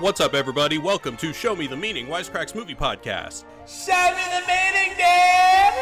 [0.00, 0.78] What's up, everybody?
[0.78, 3.44] Welcome to Show Me the Meaning, Wisecracks Movie Podcast.
[3.66, 5.74] Show me the meaning, Dad!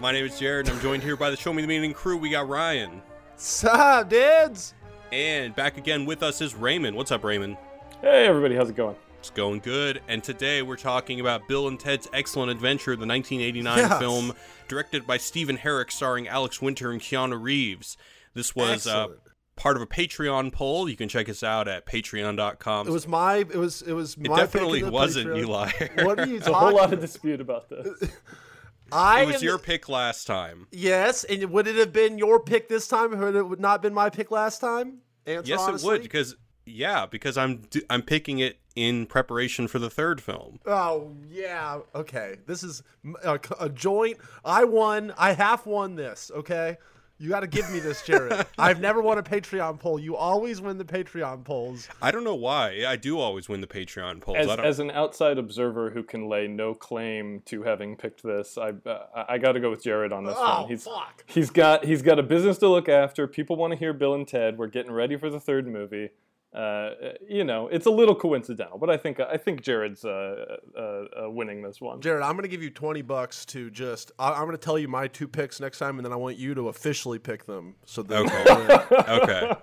[0.00, 2.16] My name is Jared, and I'm joined here by the Show Me the Meaning crew.
[2.16, 3.02] We got Ryan,
[3.36, 4.74] Sup, dudes?
[5.12, 6.96] and back again with us is Raymond.
[6.96, 7.56] What's up, Raymond?
[8.00, 8.96] Hey everybody, how's it going?
[9.20, 10.00] It's going good.
[10.08, 13.98] And today we're talking about Bill and Ted's Excellent Adventure, the 1989 Yes.
[13.98, 14.32] film
[14.68, 17.96] directed by Stephen Herek, starring Alex Winter and Keanu Reeves.
[18.34, 19.20] This was uh, Excellent.
[19.58, 20.88] Part of a Patreon poll.
[20.88, 22.88] You can check us out at patreon.com.
[22.88, 23.36] It was my.
[23.36, 23.82] It was.
[23.82, 24.36] It was It my.
[24.38, 25.38] definitely pick in the wasn't, Patreon.
[25.40, 25.70] Eli.
[26.06, 28.10] What are you There's a whole lot of dispute about this.
[28.92, 30.66] I it was am- your pick last time.
[30.72, 33.14] Yes, and would it have been your pick this time?
[33.14, 34.98] Or it would not been my pick last time?
[35.26, 35.88] Answer Yes, honestly?
[35.88, 40.60] it would because yeah, because I'm I'm picking it in preparation for the third film.
[40.64, 41.80] Oh yeah.
[41.94, 42.36] Okay.
[42.46, 42.82] This is
[43.24, 44.16] a joint.
[44.44, 45.12] I won.
[45.18, 46.30] I half won this.
[46.34, 46.78] Okay.
[47.20, 48.46] You got to give me this, Jared.
[48.58, 49.98] I've never won a Patreon poll.
[49.98, 51.88] You always win the Patreon polls.
[52.00, 52.84] I don't know why.
[52.86, 54.38] I do always win the Patreon polls.
[54.38, 58.70] As, as an outside observer who can lay no claim to having picked this, I
[58.88, 60.68] uh, I got to go with Jared on this Oh one.
[60.68, 61.24] He's fuck.
[61.26, 63.26] he's got he's got a business to look after.
[63.26, 64.56] People want to hear Bill and Ted.
[64.56, 66.10] We're getting ready for the third movie.
[66.54, 66.90] Uh,
[67.28, 71.30] you know, it's a little coincidental, but I think I think Jared's uh, uh, uh,
[71.30, 72.00] winning this one.
[72.00, 74.12] Jared, I'm gonna give you twenty bucks to just.
[74.18, 76.54] I, I'm gonna tell you my two picks next time, and then I want you
[76.54, 77.74] to officially pick them.
[77.84, 78.94] So that Okay.
[79.22, 79.54] okay.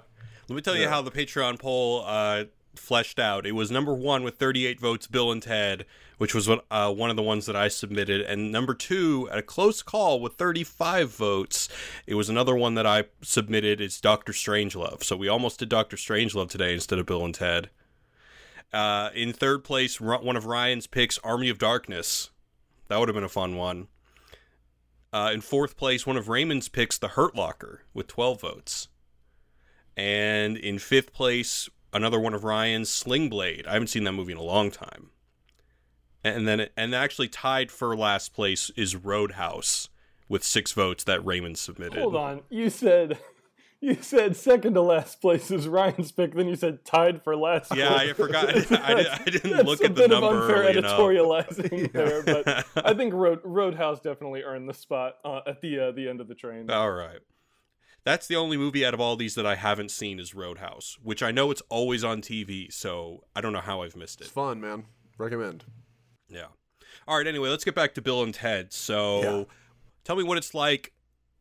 [0.47, 2.44] Let me tell you how the Patreon poll uh,
[2.80, 3.45] fleshed out.
[3.45, 5.86] It was number one with 38 votes, Bill and Ted,
[6.18, 9.38] which was what, uh, one of the ones that I submitted, and number two, at
[9.38, 11.70] a close call with 35 votes,
[12.08, 13.81] it was another one that I submitted.
[13.81, 15.03] It's Doctor Strangelove.
[15.03, 17.70] So we almost did Doctor Strangelove today instead of Bill and Ted.
[18.73, 22.31] Uh, in third place, one of Ryan's picks, Army of Darkness.
[22.88, 23.88] That would have been a fun one.
[25.14, 28.90] Uh, in fourth place, one of Raymond's picks, The Hurt Locker, with 12 votes.
[29.96, 33.66] And in fifth place, another one of Ryan's, Sling Blade.
[33.67, 35.09] I haven't seen that movie in a long time.
[36.23, 39.90] And then, and actually tied for last place is Roadhouse,
[40.28, 42.00] with six votes that Raymond submitted.
[42.00, 43.19] Hold on, you said
[43.79, 46.34] you said second to last place is Ryan's pick.
[46.34, 47.75] Then you said tied for last.
[47.75, 48.16] Yeah, I place.
[48.16, 48.72] forgot.
[48.72, 51.00] I, I didn't That's look a at the bit number of unfair early enough.
[51.00, 55.91] editorializing there, but I think Road, Roadhouse definitely earned the spot uh, at the uh,
[55.91, 56.72] the end of the train.
[56.72, 57.19] All right.
[58.05, 61.23] That's the only movie out of all these that I haven't seen is Roadhouse, which
[61.23, 64.25] I know it's always on TV, so I don't know how I've missed it.
[64.25, 64.85] it's fun, man.
[65.17, 65.63] Recommend.
[66.29, 66.45] Yeah.
[67.07, 68.71] All right, anyway, let's get back to Bill and Ted.
[68.73, 69.43] So Yeah.
[70.03, 70.93] tell me what it's like,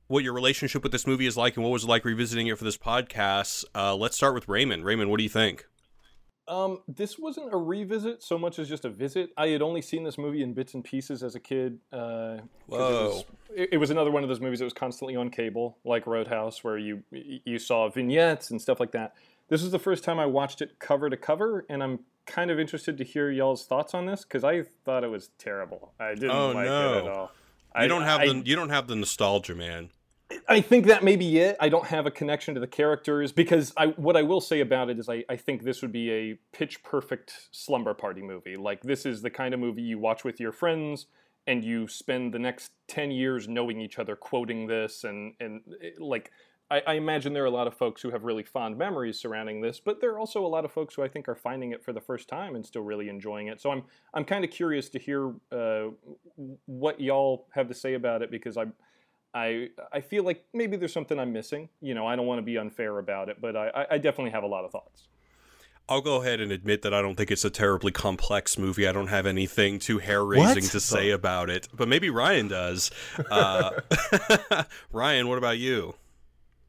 [0.07, 2.57] what your relationship with this movie is like, and what was it like revisiting it
[2.59, 3.65] for this podcast.
[3.75, 4.85] Uh, let's start with Raymond.
[4.85, 5.67] Raymond, what do you think?
[6.47, 9.31] Um, this wasn't a revisit so much as just a visit.
[9.37, 11.79] I had only seen this movie in bits and pieces as a kid.
[11.93, 12.39] Uh,
[12.69, 13.25] 'cause It was,
[13.57, 16.63] it, it was another one of those movies that was constantly on cable, like Roadhouse,
[16.63, 19.15] where you you saw vignettes and stuff like that.
[19.49, 22.59] This was the first time I watched it cover to cover, and I'm kind of
[22.59, 25.93] interested to hear y'all's thoughts on this because I thought it was terrible.
[26.01, 26.93] I didn't Oh, like no.
[26.95, 27.31] it at all.
[27.77, 29.91] You I don't have I, the you don't have the nostalgia, man.
[30.49, 31.57] I think that may be it.
[31.61, 34.91] I don't have a connection to the characters because I what I will say about
[34.91, 38.57] it is I, I think this would be a pitch perfect slumber party movie.
[38.57, 41.07] Like this is the kind of movie you watch with your friends
[41.47, 45.91] and you spend the next ten years knowing each other, quoting this and and eh,
[45.99, 46.31] like
[46.71, 49.61] I, I imagine there are a lot of folks who have really fond memories surrounding
[49.61, 51.85] this, but there are also a lot of folks who I think are finding it
[51.85, 53.61] for the first time and still really enjoying it.
[53.61, 55.89] So I'm I'm kind of curious to hear uh,
[56.65, 58.65] what y'all have to say about it because I
[59.35, 61.69] I I feel like maybe there's something I'm missing.
[61.81, 64.31] You know, I don't want to be unfair about it, but I, I- I definitely
[64.31, 65.09] have a lot of thoughts.
[65.87, 68.89] I'll go ahead and admit that I don't think it's a terribly complex movie.
[68.89, 72.91] I don't have anything too hair raising to say about it, but maybe Ryan does.
[73.31, 73.81] Uh,
[74.93, 75.95] Ryan, what about you?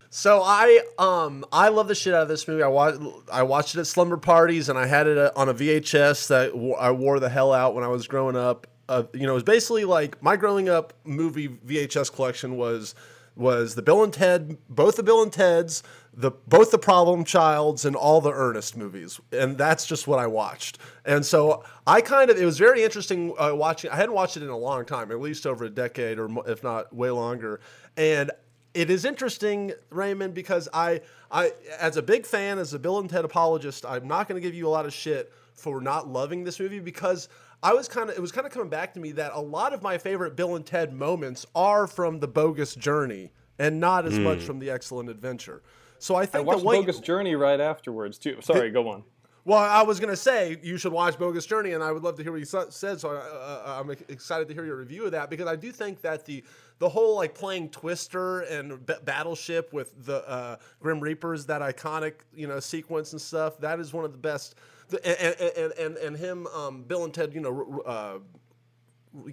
[0.09, 2.63] So I um I love the shit out of this movie.
[2.63, 2.99] I watched
[3.31, 6.51] I watched it at slumber parties, and I had it uh, on a VHS that
[6.51, 8.65] w- I wore the hell out when I was growing up.
[8.87, 12.95] Uh, you know, it was basically like my growing up movie VHS collection was
[13.35, 15.81] was the Bill and Ted, both the Bill and Teds,
[16.13, 20.27] the both the Problem Childs, and all the Ernest movies, and that's just what I
[20.27, 20.77] watched.
[21.03, 23.91] And so I kind of it was very interesting uh, watching.
[23.91, 26.63] I hadn't watched it in a long time, at least over a decade, or if
[26.63, 27.59] not way longer,
[27.97, 28.31] and
[28.75, 30.99] it is interesting, Raymond, because I,
[31.31, 34.45] I, as a big fan, as a Bill and Ted apologist, I'm not going to
[34.45, 37.29] give you a lot of shit for not loving this movie because
[37.65, 39.73] I was kind of, it was kind of coming back to me that a lot
[39.73, 44.19] of my favorite Bill and Ted moments are from the bogus journey and not as
[44.19, 45.63] much from the excellent adventure.
[45.97, 48.37] So I I think watched the way, Bogus Journey right afterwards too.
[48.41, 49.03] Sorry, go on.
[49.45, 52.23] Well, I was gonna say you should watch Bogus Journey, and I would love to
[52.23, 52.99] hear what you sa- said.
[52.99, 56.01] So I, uh, I'm excited to hear your review of that because I do think
[56.01, 56.43] that the
[56.79, 62.13] the whole like playing Twister and B- Battleship with the uh, Grim Reapers, that iconic
[62.35, 64.55] you know sequence and stuff, that is one of the best.
[64.89, 67.81] The, and, and and and him, um, Bill and Ted, you know.
[67.85, 68.19] Uh,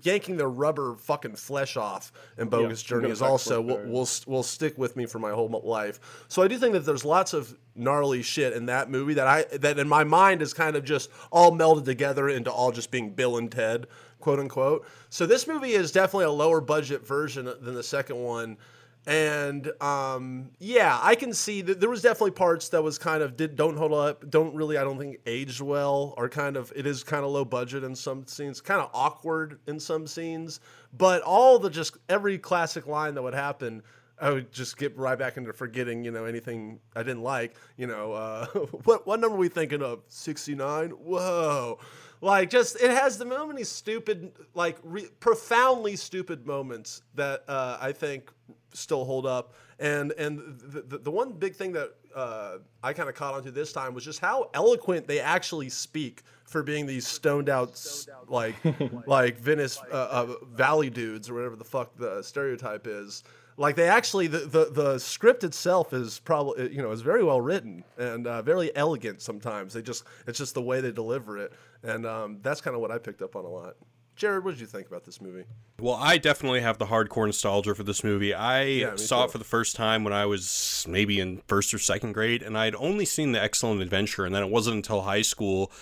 [0.03, 4.43] yanking their rubber fucking flesh off in Bogus Yeah, Journey is also will, will will
[4.43, 6.25] stick with me for my whole life.
[6.29, 9.43] So I do think that there's lots of gnarly shit in that movie that I
[9.59, 13.11] that in my mind is kind of just all melded together into all just being
[13.11, 13.87] Bill and Ted,
[14.21, 14.87] quote unquote.
[15.11, 18.59] So this movie is definitely a lower budget version than the second one.
[19.07, 23.37] And um, yeah, I can see that there was definitely parts that was kind of
[23.37, 26.87] did don't hold up, don't really I don't think aged well, or kind of it
[26.87, 30.61] is kind of low budget in some scenes, kind of awkward in some scenes.
[30.97, 33.83] But all the just every classic line that would happen,
[34.23, 37.57] I would just get right back into forgetting, you know, anything I didn't like.
[37.77, 38.47] You know, uh,
[38.85, 40.01] what what number are we thinking of?
[40.07, 40.91] Sixty nine.
[40.91, 41.79] Whoa.
[42.21, 47.79] Like just it has the so many stupid, like re- profoundly stupid moments that uh,
[47.81, 48.31] I think
[48.73, 49.55] still hold up.
[49.81, 53.51] And and the, the, the one big thing that uh, I kind of caught onto
[53.51, 58.07] this time was just how eloquent they actually speak for being these stoned out, s-
[58.29, 58.55] like
[59.07, 63.25] like Venice uh, uh, Valley dudes or whatever the fuck the stereotype is.
[63.57, 67.41] Like they actually the, the, the script itself is probably you know is very well
[67.41, 69.21] written and uh, very elegant.
[69.21, 71.53] Sometimes they just it's just the way they deliver it,
[71.83, 73.75] and um, that's kind of what I picked up on a lot.
[74.15, 75.45] Jared, what did you think about this movie?
[75.81, 78.35] Well, I definitely have the hardcore nostalgia for this movie.
[78.35, 79.25] I me saw too.
[79.25, 82.57] it for the first time when I was maybe in first or second grade, and
[82.57, 85.73] I'd only seen The Excellent Adventure, and then it wasn't until high school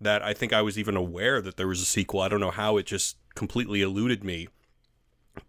[0.00, 2.20] that I think I was even aware that there was a sequel.
[2.20, 4.48] I don't know how it just completely eluded me.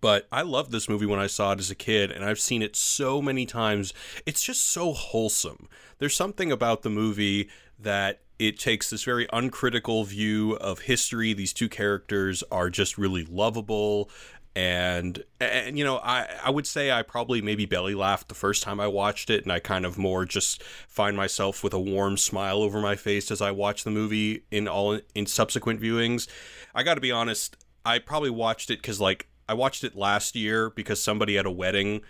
[0.02, 2.62] But I loved this movie when I saw it as a kid, and I've seen
[2.62, 3.94] it so many times.
[4.26, 5.68] It's just so wholesome.
[6.00, 7.50] There's something about the movie
[7.80, 11.34] that it takes this very uncritical view of history.
[11.34, 14.10] These two characters are just really lovable.
[14.56, 18.64] And, and you know, I, I would say I probably maybe belly laughed the first
[18.64, 22.18] time I watched it, and I kind of more just find myself with a warm
[22.18, 26.28] smile over my face as I watch the movie in all in subsequent viewings.
[26.74, 30.36] I got to be honest, I probably watched it because like I watched it last
[30.36, 32.02] year because somebody at a wedding,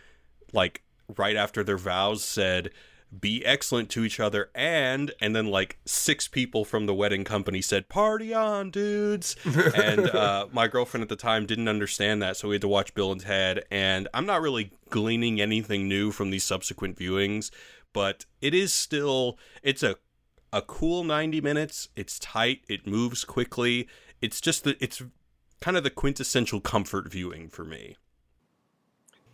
[0.53, 0.83] like
[1.17, 2.71] right after their vows, said
[3.17, 7.61] be excellent to each other and and then like six people from the wedding company
[7.61, 9.35] said party on dudes.
[9.75, 12.93] And uh, my girlfriend at the time didn't understand that so we had to watch
[12.93, 17.51] bill and ted and i'm not really gleaning anything new from these subsequent viewings
[17.93, 19.95] but it is still it's a
[20.55, 21.89] a cool 90 minutes.
[21.97, 22.61] It's tight.
[22.69, 23.89] It moves quickly.
[24.21, 25.03] It's just that it's
[25.65, 27.97] kind of the quintessential comfort viewing for me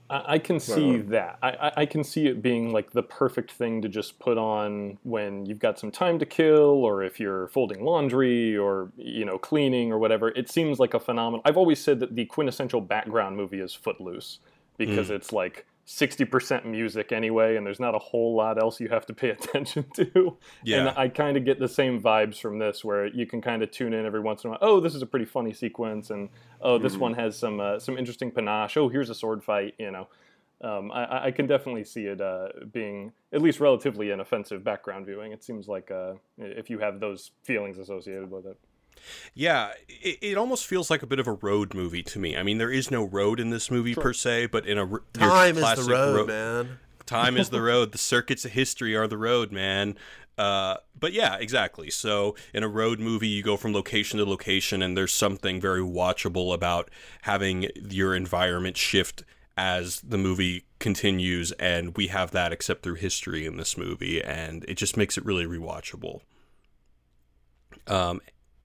[0.09, 1.39] I, I can see that.
[1.41, 4.97] I, I, I can see it being like the perfect thing to just put on
[5.03, 9.37] when you've got some time to kill, or if you're folding laundry, or you know
[9.37, 10.29] cleaning, or whatever.
[10.29, 11.41] It seems like a phenomenal.
[11.45, 14.39] I've always said that the quintessential background movie is Footloose
[14.77, 15.15] because mm.
[15.15, 15.65] it's like.
[15.87, 19.85] 60% music anyway, and there's not a whole lot else you have to pay attention
[19.95, 20.37] to.
[20.63, 20.79] Yeah.
[20.79, 23.71] And I kind of get the same vibes from this, where you can kind of
[23.71, 24.59] tune in every once in a while.
[24.61, 26.29] Oh, this is a pretty funny sequence, and
[26.61, 28.77] oh, this one has some uh, some interesting panache.
[28.77, 29.73] Oh, here's a sword fight.
[29.79, 30.07] You know,
[30.61, 35.31] um, I, I can definitely see it uh, being at least relatively inoffensive background viewing.
[35.31, 38.57] It seems like uh, if you have those feelings associated with it.
[39.33, 42.35] Yeah, it, it almost feels like a bit of a road movie to me.
[42.35, 45.57] I mean, there is no road in this movie per se, but in a Time
[45.57, 46.79] is the road, ro- man.
[47.05, 47.91] Time is the road.
[47.91, 49.97] The circuits of history are the road, man.
[50.37, 51.89] Uh, but yeah, exactly.
[51.89, 55.81] So in a road movie, you go from location to location, and there's something very
[55.81, 56.89] watchable about
[57.23, 59.23] having your environment shift
[59.57, 64.65] as the movie continues, and we have that except through history in this movie, and
[64.67, 66.21] it just makes it really rewatchable.
[67.87, 68.21] Um,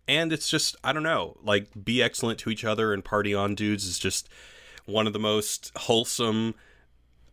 [0.08, 3.54] and it's just I don't know, like be excellent to each other and party on
[3.54, 4.28] dudes is just
[4.84, 6.54] one of the most wholesome,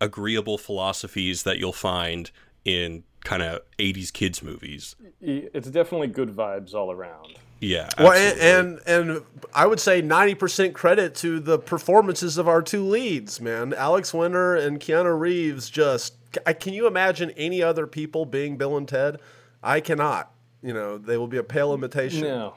[0.01, 2.31] agreeable philosophies that you'll find
[2.65, 4.95] in kind of 80s kids movies.
[5.21, 7.37] It's definitely good vibes all around.
[7.63, 7.87] Yeah.
[7.97, 9.21] Well, and, and and
[9.53, 13.73] I would say ninety percent credit to the performances of our two leads, man.
[13.73, 15.69] Alex Winter and Keanu Reeves.
[15.69, 16.15] Just,
[16.59, 19.19] can you imagine any other people being Bill and Ted?
[19.61, 20.33] I cannot.
[20.61, 22.21] You know, they will be a pale imitation.
[22.21, 22.55] No,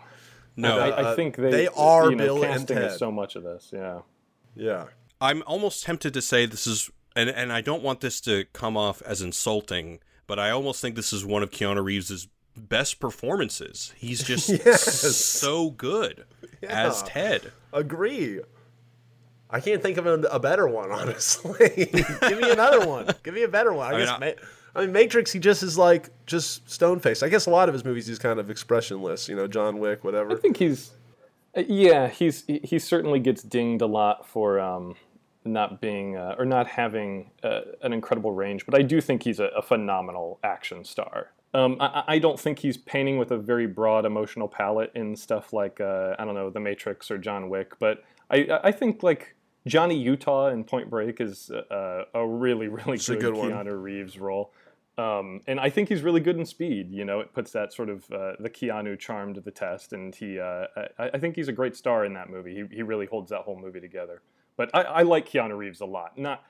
[0.57, 2.99] no, I, I Uh, think they they are you know, Bill and casting is Ted.
[2.99, 3.71] so much of this.
[3.73, 4.01] Yeah.
[4.55, 4.85] Yeah.
[5.21, 8.77] I'm almost tempted to say this is, and, and I don't want this to come
[8.77, 13.93] off as insulting, but I almost think this is one of Keanu Reeves' best performances.
[13.97, 14.83] He's just Yes.
[15.17, 16.25] so good
[16.63, 17.53] as Ted.
[17.73, 18.41] Agree.
[19.49, 21.89] I can't think of a, a better one, honestly.
[21.93, 23.09] Give me another one.
[23.23, 23.87] Give me a better one.
[23.89, 24.35] I, mean, guess I- may,
[24.77, 27.23] I mean, Matrix, he just is like just stone faced.
[27.23, 29.29] I guess a lot of his movies he's kind of expressionless.
[29.29, 30.33] You know, John Wick, whatever.
[30.33, 30.93] I think he's,
[31.57, 34.95] uh, yeah, he's he certainly gets dinged a lot for um,
[35.45, 39.41] not being uh, or not having uh, an incredible range, but I do think he's
[39.41, 41.33] a, a phenomenal action star.
[41.55, 45.55] Um, I, I, don't think he's painting with a very broad emotional palette in stuff
[45.55, 49.37] like uh, I don't know The Matrix or John Wick, but I I think like
[49.67, 54.53] Johnny Utah in Point Break is a, a really really good, good Keanu Reeves role.
[54.99, 56.91] Um, and I think he's really good in speed.
[56.91, 60.15] You know, it puts that sort of uh, the Keanu charm to the test, and
[60.15, 60.41] he.
[60.41, 60.67] Uh,
[60.99, 62.55] I, I, think he's a great star in that movie.
[62.55, 64.23] He, he really holds that whole movie together.
[64.57, 66.17] But I, I like Keanu Reeves a lot.
[66.17, 66.43] Not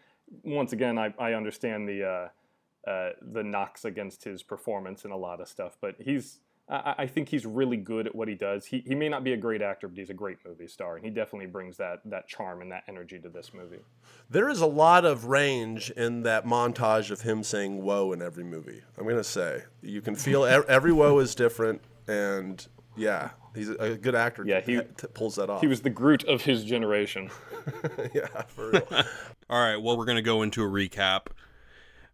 [0.44, 5.16] once again, I, I understand the uh, uh the knocks against his performance and a
[5.16, 6.38] lot of stuff, but he's
[6.68, 8.66] I, I, think he's really good at what he does.
[8.66, 11.04] He, he may not be a great actor, but he's a great movie star, and
[11.04, 13.80] he definitely brings that that charm and that energy to this movie.
[14.28, 18.44] There is a lot of range in that montage of him saying "whoa" in every
[18.44, 18.82] movie.
[18.99, 24.14] I'm gonna say you can feel every "whoa" is different, and yeah, he's a good
[24.14, 24.44] actor.
[24.44, 25.61] Yeah, he t- pulls that off.
[25.61, 27.30] He was the Groot of his generation.
[28.14, 28.88] yeah, for real.
[29.50, 31.26] All right, well, we're gonna go into a recap.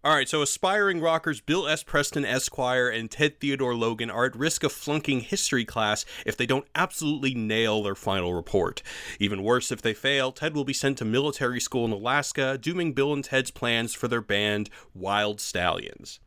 [0.04, 1.84] All right, so aspiring rockers Bill S.
[1.84, 6.44] Preston Esquire and Ted Theodore Logan are at risk of flunking history class if they
[6.44, 8.82] don't absolutely nail their final report.
[9.20, 12.94] Even worse, if they fail, Ted will be sent to military school in Alaska, dooming
[12.94, 16.18] Bill and Ted's plans for their band, Wild Stallions.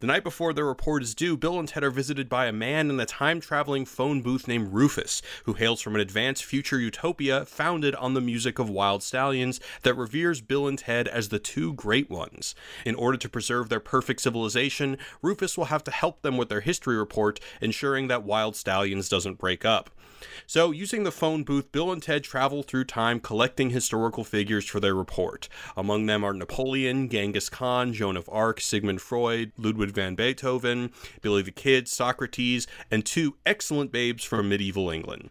[0.00, 2.88] The night before their report is due, Bill and Ted are visited by a man
[2.88, 7.44] in a time traveling phone booth named Rufus, who hails from an advanced future utopia
[7.44, 11.72] founded on the music of wild stallions that reveres Bill and Ted as the two
[11.72, 12.54] great ones.
[12.84, 16.60] In order to preserve their perfect civilization, Rufus will have to help them with their
[16.60, 19.90] history report, ensuring that Wild Stallions doesn't break up.
[20.46, 24.80] So, using the phone booth, Bill and Ted travel through time collecting historical figures for
[24.80, 25.48] their report.
[25.76, 31.42] Among them are Napoleon, Genghis Khan, Joan of Arc, Sigmund Freud, Ludwig van Beethoven, Billy
[31.42, 35.30] the Kid, Socrates, and two excellent babes from medieval England.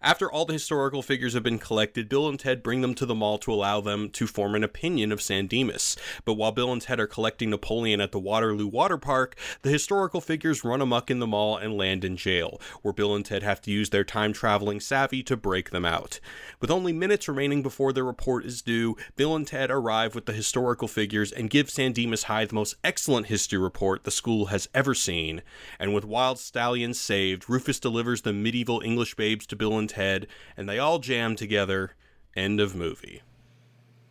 [0.00, 3.14] After all the historical figures have been collected, Bill and Ted bring them to the
[3.14, 5.96] mall to allow them to form an opinion of San Dimas.
[6.24, 10.20] But while Bill and Ted are collecting Napoleon at the Waterloo Water Park, the historical
[10.20, 13.60] figures run amuck in the mall and land in jail, where Bill and Ted have
[13.62, 16.20] to use their time traveling savvy to break them out.
[16.60, 20.32] With only minutes remaining before their report is due, Bill and Ted arrive with the
[20.32, 24.68] historical figures and give San Dimas High the most excellent history report the school has
[24.74, 25.42] ever seen.
[25.78, 30.26] And with Wild Stallions saved, Rufus delivers the medieval English babes to Bill And Ted,
[30.56, 31.94] and they all jam together.
[32.34, 33.22] End of movie.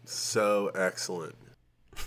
[0.06, 1.36] So excellent.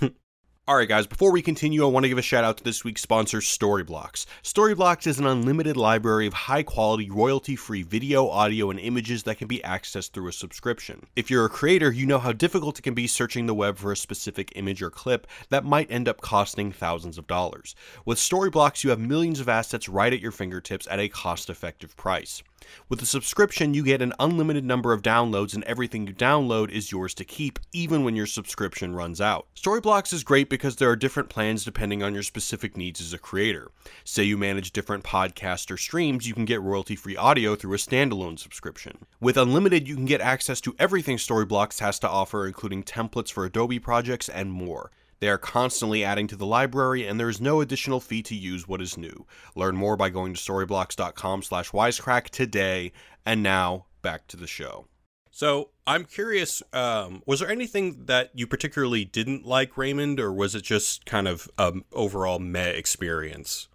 [0.67, 2.85] All right, guys, before we continue, I want to give a shout out to this
[2.85, 4.25] week's sponsor, Storyblocks.
[4.43, 9.37] Storyblocks is an unlimited library of high quality, royalty free video, audio, and images that
[9.37, 11.05] can be accessed through a subscription.
[11.17, 13.93] If you're a creator, you know how difficult it can be searching the web for
[13.93, 17.75] a specific image or clip that might end up costing thousands of dollars.
[18.07, 21.95] With Storyblocks, you have millions of assets right at your fingertips at a cost effective
[21.95, 22.43] price.
[22.89, 26.93] With a subscription, you get an unlimited number of downloads, and everything you download is
[26.93, 29.47] yours to keep, even when your subscription runs out.
[29.57, 33.19] Storyblocks is great because there are different plans depending on your specific needs as a
[33.19, 33.71] creator.
[34.05, 37.79] Say you manage different podcasts or streams, you can get royalty free audio through a
[37.79, 39.07] standalone subscription.
[39.21, 43.45] With Unlimited, you can get access to everything Storyblocks has to offer, including templates for
[43.45, 44.91] Adobe projects and more.
[45.25, 48.69] They are constantly adding to the library, and there is no additional fee to use
[48.69, 49.25] what is new.
[49.55, 52.93] Learn more by going to storyblocks.com slash wisecrack today.
[53.25, 54.87] And now, back to the show.
[55.31, 60.55] So I'm curious, um, was there anything that you particularly didn't like, Raymond, or was
[60.55, 63.69] it just kind of um, overall meh experience?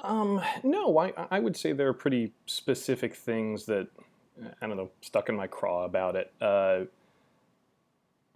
[0.00, 3.88] Um, no, I, I would say there are pretty specific things that
[4.60, 6.30] I don't know stuck in my craw about it.
[6.42, 6.80] Uh,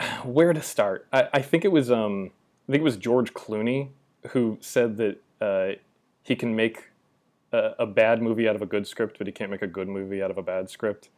[0.25, 1.07] where to start?
[1.13, 2.31] I, I think it was um,
[2.69, 3.89] I think it was George Clooney
[4.29, 5.77] who said that uh,
[6.23, 6.91] he can make
[7.53, 9.89] a, a, bad movie out of a good script, but he can't make a good
[9.89, 11.09] movie out of a bad script.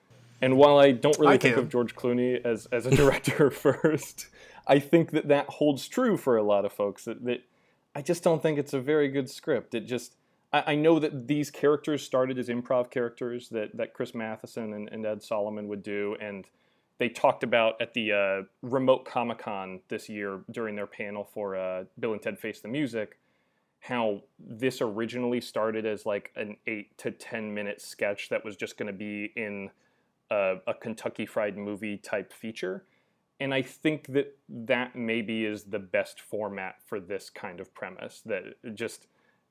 [0.40, 1.64] And while I don't really I think can.
[1.64, 4.28] of George Clooney as as a director first,
[4.66, 7.04] I think that that holds true for a lot of folks.
[7.04, 7.42] That, that
[7.94, 9.74] I just don't think it's a very good script.
[9.74, 10.14] It just
[10.52, 14.88] I, I know that these characters started as improv characters that that Chris Matheson and,
[14.90, 16.46] and Ed Solomon would do, and
[17.02, 21.56] they talked about at the uh, remote Comic Con this year during their panel for
[21.56, 23.18] uh, Bill and Ted Face the Music
[23.80, 28.76] how this originally started as like an eight to ten minute sketch that was just
[28.78, 29.68] going to be in
[30.30, 32.84] a, a, Kentucky Fried Movie type feature.
[33.40, 38.22] And I think that that maybe is the best format for this kind of premise.
[38.24, 39.08] That just,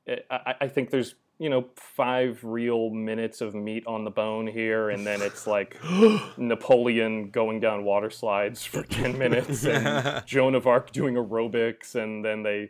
[0.07, 4.91] I, I think there's you know, five real minutes of meat on the bone here,
[4.91, 5.75] and then it's like
[6.37, 12.23] Napoleon going down water slides for 10 minutes, and Joan of Arc doing aerobics, and
[12.23, 12.69] then they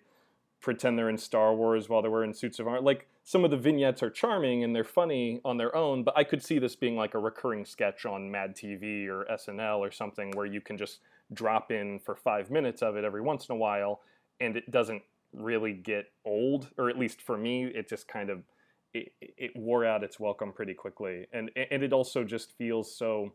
[0.61, 2.79] pretend they're in Star Wars while they're wearing suits of armor.
[2.79, 6.23] Like some of the vignettes are charming and they're funny on their own, but I
[6.23, 10.31] could see this being like a recurring sketch on Mad TV or SNL or something
[10.31, 10.99] where you can just
[11.33, 13.99] drop in for five minutes of it every once in a while,
[14.39, 15.01] and it doesn't
[15.33, 18.43] really get old, or at least for me, it just kind of
[18.93, 23.33] it, it wore out its welcome pretty quickly, and and it also just feels so.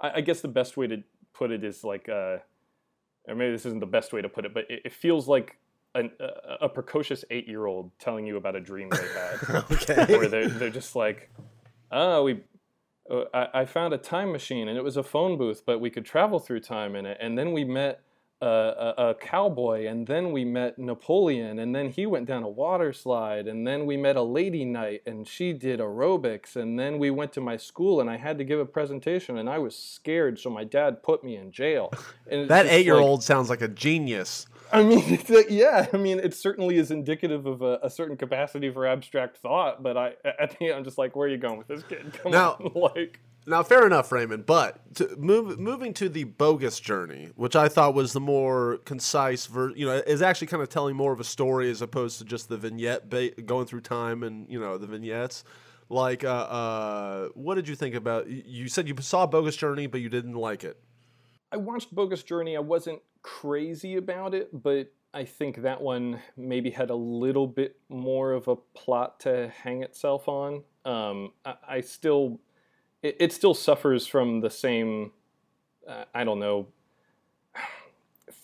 [0.00, 2.38] I, I guess the best way to put it is like, uh,
[3.28, 5.58] or maybe this isn't the best way to put it, but it, it feels like
[5.94, 9.64] an, a, a, precocious eight year old telling you about a dream they had.
[9.70, 10.16] okay.
[10.16, 11.30] Where they're, they're just like,
[11.90, 12.40] oh, we,
[13.10, 16.04] uh, I, found a time machine and it was a phone booth, but we could
[16.04, 17.18] travel through time in it.
[17.20, 18.00] And then we met
[18.42, 22.92] a, a, cowboy, and then we met Napoleon, and then he went down a water
[22.92, 27.10] slide, and then we met a lady knight, and she did aerobics, and then we
[27.10, 30.38] went to my school, and I had to give a presentation, and I was scared,
[30.40, 31.92] so my dad put me in jail.
[32.26, 34.46] that eight-year-old like, sounds like a genius.
[34.72, 38.86] I mean, yeah, I mean, it certainly is indicative of a, a, certain capacity for
[38.86, 41.68] abstract thought, but I, at the end, I'm just like, where are you going with
[41.68, 42.12] this kid?
[42.22, 43.20] Come now, on, like.
[43.46, 44.46] Now, fair enough, Raymond.
[44.46, 49.46] But to move, moving to the bogus journey, which I thought was the more concise,
[49.46, 52.24] ver- you know, is actually kind of telling more of a story as opposed to
[52.24, 55.44] just the vignette ba- going through time and you know the vignettes.
[55.88, 58.28] Like, uh, uh, what did you think about?
[58.28, 60.80] You said you saw Bogus Journey, but you didn't like it.
[61.50, 62.56] I watched Bogus Journey.
[62.56, 67.76] I wasn't crazy about it, but I think that one maybe had a little bit
[67.90, 70.62] more of a plot to hang itself on.
[70.86, 72.40] Um, I, I still
[73.02, 75.12] it, it still suffers from the same.
[75.86, 76.68] Uh, I don't know.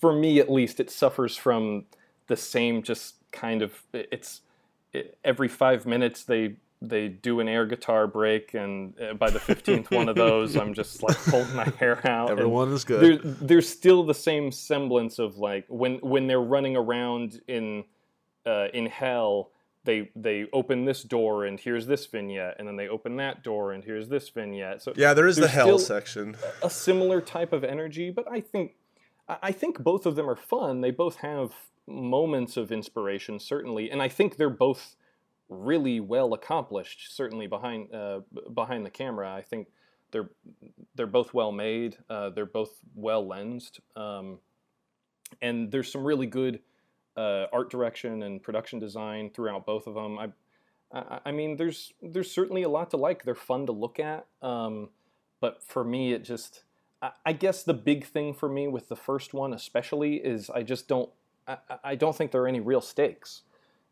[0.00, 1.84] For me, at least, it suffers from
[2.26, 3.82] the same just kind of.
[3.92, 4.42] It's
[4.92, 9.40] it, every five minutes they they do an air guitar break, and uh, by the
[9.40, 12.30] fifteenth one of those, I'm just like pulling my hair out.
[12.30, 13.02] Everyone is good.
[13.02, 17.84] There, there's still the same semblance of like when when they're running around in
[18.46, 19.50] uh, in hell
[19.88, 23.72] they they open this door and here's this vignette and then they open that door
[23.72, 24.82] and here's this vignette.
[24.82, 26.36] So yeah there is the hell section.
[26.62, 28.74] a similar type of energy but i think
[29.28, 30.82] i think both of them are fun.
[30.82, 31.52] They both have
[31.86, 34.96] moments of inspiration certainly and i think they're both
[35.48, 38.20] really well accomplished certainly behind uh,
[38.52, 39.32] behind the camera.
[39.32, 39.68] I think
[40.10, 40.30] they're
[40.94, 44.38] they're both well made uh, they're both well lensed um,
[45.40, 46.60] and there's some really good
[47.18, 50.18] uh, art direction and production design throughout both of them.
[50.18, 50.28] I,
[50.92, 53.24] I, I, mean, there's there's certainly a lot to like.
[53.24, 54.90] They're fun to look at, um,
[55.40, 56.62] but for me, it just
[57.02, 60.62] I, I, guess the big thing for me with the first one, especially, is I
[60.62, 61.10] just don't
[61.48, 63.42] I, I don't think there are any real stakes.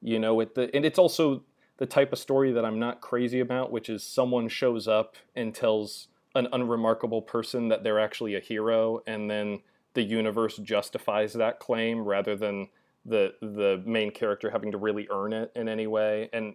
[0.00, 1.42] You know, it the and it's also
[1.78, 5.52] the type of story that I'm not crazy about, which is someone shows up and
[5.52, 9.62] tells an unremarkable person that they're actually a hero, and then
[9.94, 12.68] the universe justifies that claim rather than
[13.06, 16.28] the the main character having to really earn it in any way.
[16.32, 16.54] And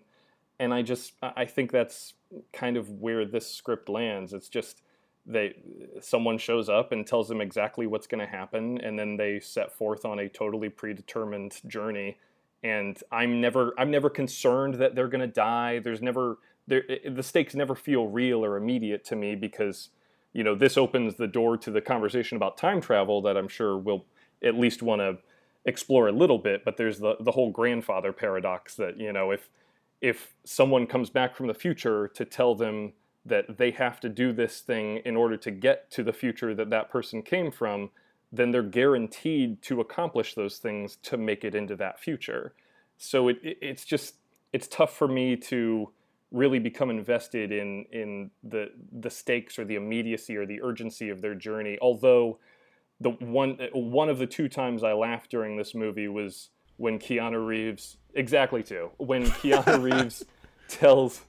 [0.59, 2.13] and I just I think that's
[2.53, 4.33] kind of where this script lands.
[4.33, 4.81] It's just
[5.25, 5.55] they
[6.01, 9.71] someone shows up and tells them exactly what's going to happen and then they set
[9.71, 12.17] forth on a totally predetermined journey.
[12.63, 15.79] And I'm never I'm never concerned that they're going to die.
[15.79, 16.37] There's never
[16.67, 19.89] there the stakes never feel real or immediate to me because
[20.33, 23.77] you know this opens the door to the conversation about time travel that I'm sure
[23.77, 24.05] will
[24.43, 25.17] at least want to
[25.65, 29.49] explore a little bit, but there's the the whole grandfather paradox that you know if
[30.01, 32.93] if someone comes back from the future to tell them
[33.25, 36.71] that they have to do this thing in order to get to the future that
[36.71, 37.91] that person came from,
[38.31, 42.53] then they're guaranteed to accomplish those things to make it into that future.
[42.97, 44.15] So it, it it's just
[44.53, 45.91] it's tough for me to
[46.31, 51.21] really become invested in in the the stakes or the immediacy or the urgency of
[51.21, 51.77] their journey.
[51.81, 52.39] Although
[53.01, 56.99] the one uh, one of the two times I laughed during this movie was when
[56.99, 60.23] Keanu Reeves exactly two when Keanu Reeves
[60.67, 61.21] tells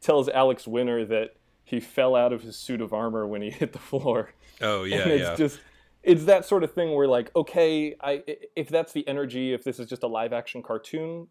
[0.00, 3.72] tells Alex Winter that he fell out of his suit of armor when he hit
[3.72, 4.32] the floor.
[4.60, 5.36] Oh yeah, and it's yeah.
[5.36, 5.60] just
[6.02, 8.22] it's that sort of thing where like okay, I
[8.56, 11.28] if that's the energy, if this is just a live action cartoon,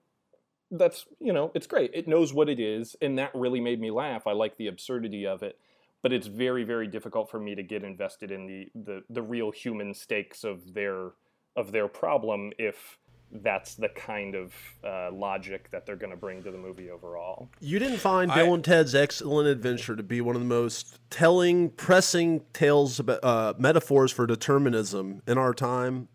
[0.70, 1.91] that's you know it's great.
[1.94, 4.28] It knows what it is, and that really made me laugh.
[4.28, 5.58] I like the absurdity of it
[6.02, 9.52] but it's very very difficult for me to get invested in the the, the real
[9.52, 11.12] human stakes of their
[11.56, 12.98] of their problem if
[13.34, 17.50] that's the kind of uh, logic that they're going to bring to the movie overall.
[17.60, 21.00] You didn't find I, Bill and Ted's Excellent Adventure to be one of the most
[21.10, 26.10] telling, pressing tales about uh, metaphors for determinism in our time,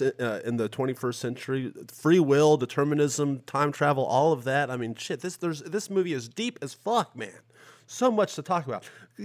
[0.00, 1.72] uh, in the 21st century.
[1.92, 4.70] Free will, determinism, time travel, all of that.
[4.70, 5.20] I mean, shit.
[5.20, 7.40] This there's this movie is deep as fuck, man.
[7.86, 8.84] So much to talk about.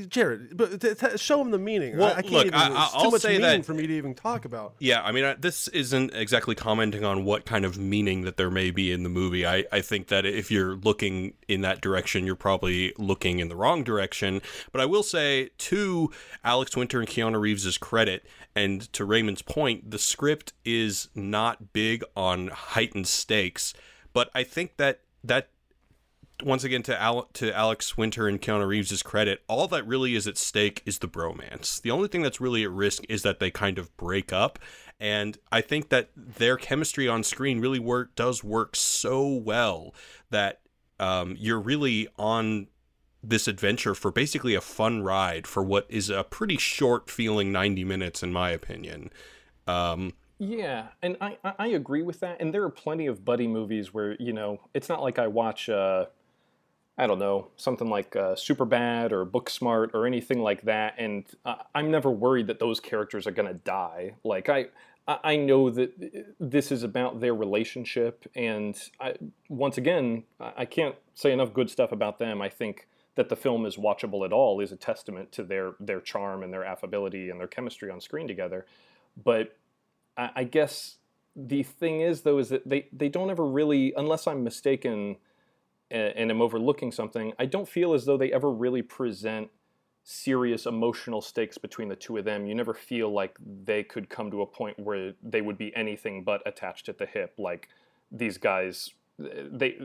[0.09, 1.97] Jared, but t- t- show him the meaning.
[1.97, 3.87] Well, I, I can't look, even, I, I'll too much say meaning that- for me
[3.87, 4.75] to even talk about.
[4.79, 8.51] Yeah, I mean, I, this isn't exactly commenting on what kind of meaning that there
[8.51, 9.45] may be in the movie.
[9.45, 13.55] I, I think that if you're looking in that direction, you're probably looking in the
[13.55, 14.41] wrong direction.
[14.73, 16.11] But I will say, to
[16.43, 22.03] Alex Winter and Keanu Reeves' credit, and to Raymond's point, the script is not big
[22.15, 23.73] on heightened stakes.
[24.11, 25.49] But I think that that
[26.43, 30.28] once again to Al- to Alex Winter and Keanu Reeves' credit, all that really is
[30.28, 31.82] at stake is the bromance.
[31.82, 34.60] The only thing that's really at risk is that they kind of break up,
[35.00, 39.93] and I think that their chemistry on screen really work does work so well
[40.30, 40.62] that
[41.00, 42.67] um, you're really on
[43.23, 47.84] this adventure for basically a fun ride for what is a pretty short feeling 90
[47.84, 49.12] minutes in my opinion.
[49.67, 52.39] Um, Yeah, and I, I agree with that.
[52.39, 55.67] And there are plenty of buddy movies where you know it's not like I watch
[55.67, 56.06] uh,
[56.97, 61.57] I don't know something like uh, Superbad or Booksmart or anything like that, and uh,
[61.75, 64.15] I'm never worried that those characters are gonna die.
[64.23, 64.67] Like I
[65.07, 69.13] I know that this is about their relationship, and I,
[69.47, 72.41] once again I I can't say enough good stuff about them.
[72.41, 75.99] I think that the film is watchable at all is a testament to their their
[75.99, 78.65] charm and their affability and their chemistry on screen together.
[79.23, 79.55] But
[80.17, 80.97] I, I guess
[81.36, 85.17] the thing is though is that they they don't ever really, unless I'm mistaken
[85.91, 89.50] and, am overlooking something, I don't feel as though they ever really present
[90.04, 92.45] serious emotional stakes between the two of them.
[92.45, 96.23] You never feel like they could come to a point where they would be anything
[96.23, 97.69] but attached at the hip, like
[98.12, 98.91] these guys.
[99.19, 99.80] They,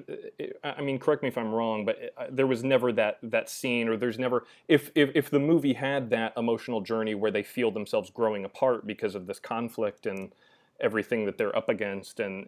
[0.62, 3.88] I mean, correct me if I'm wrong, but uh, there was never that that scene,
[3.88, 7.70] or there's never if if if the movie had that emotional journey where they feel
[7.70, 10.32] themselves growing apart because of this conflict and
[10.80, 12.46] everything that they're up against, and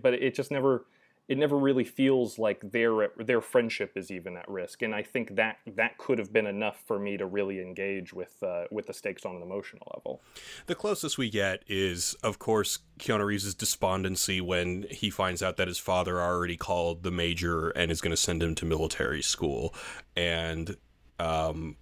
[0.00, 0.84] but it just never
[1.28, 5.36] it never really feels like their their friendship is even at risk, and I think
[5.36, 8.94] that that could have been enough for me to really engage with uh, with the
[8.94, 10.22] stakes on an emotional level.
[10.66, 15.68] The closest we get is, of course, Keanu Reeves' despondency when he finds out that
[15.68, 19.74] his father already called the major and is going to send him to military school.
[20.16, 20.76] And,
[21.18, 21.76] um,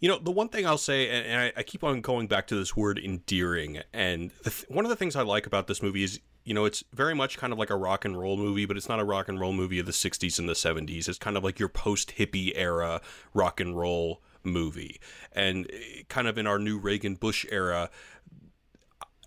[0.00, 2.76] you know, the one thing I'll say, and, I, keep on going back to this
[2.76, 4.32] word endearing, and
[4.68, 7.38] one of the things I like about this movie is, you know, it's very much
[7.38, 9.52] kind of like a rock and roll movie, but it's not a rock and roll
[9.52, 11.08] movie of the 60s and the 70s.
[11.08, 13.00] It's kind of like your post hippie era
[13.32, 15.00] rock and roll movie.
[15.32, 17.90] And eh, kind of in our new Reagan Bush era,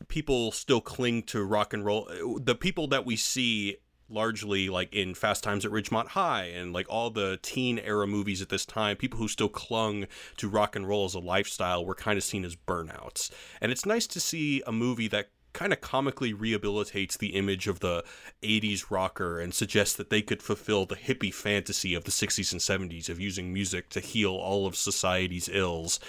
[0.07, 2.09] people still cling to rock and roll.
[2.41, 3.77] The people that we see
[4.09, 8.41] largely like in Fast Times at Ridgemont High and like all the teen era movies
[8.41, 11.95] at this time, people who still clung to rock and roll as a lifestyle were
[11.95, 13.31] kind of seen as burnouts.
[13.61, 17.79] And it's nice to see a movie that kind of comically rehabilitates the image of
[17.79, 18.03] the
[18.43, 22.91] 80s rocker and suggests that they could fulfill the hippie fantasy of the 60s and
[22.91, 25.99] 70s of using music to heal all of society's ills.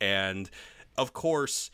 [0.00, 0.50] And
[0.96, 1.70] of course,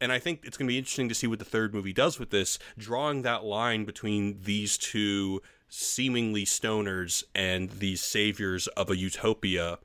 [0.00, 2.18] and I think it's going to be interesting to see what the third movie does
[2.18, 8.96] with this, drawing that line between these two seemingly stoners and these saviors of a
[8.96, 9.78] utopia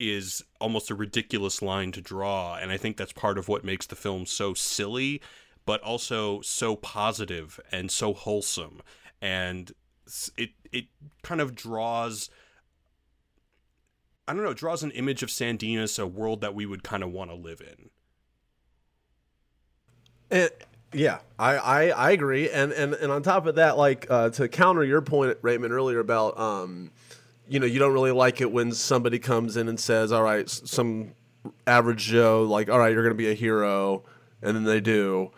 [0.00, 2.56] is almost a ridiculous line to draw.
[2.56, 5.22] And I think that's part of what makes the film so silly,
[5.66, 8.82] but also so positive and so wholesome.
[9.20, 9.72] And
[10.36, 10.86] it it
[11.22, 12.30] kind of draws.
[14.26, 17.02] I don't know, draws an image of San Dimas, a world that we would kind
[17.02, 17.90] of want to live in.
[20.30, 20.50] And,
[20.94, 24.48] yeah, I, I, I agree, and, and and on top of that, like uh, to
[24.48, 26.92] counter your point, Raymond, earlier about um,
[27.48, 30.48] you know, you don't really like it when somebody comes in and says, "All right,
[30.48, 31.12] some
[31.66, 34.04] average Joe, like, all right, you're going to be a hero,"
[34.40, 35.30] and then they do.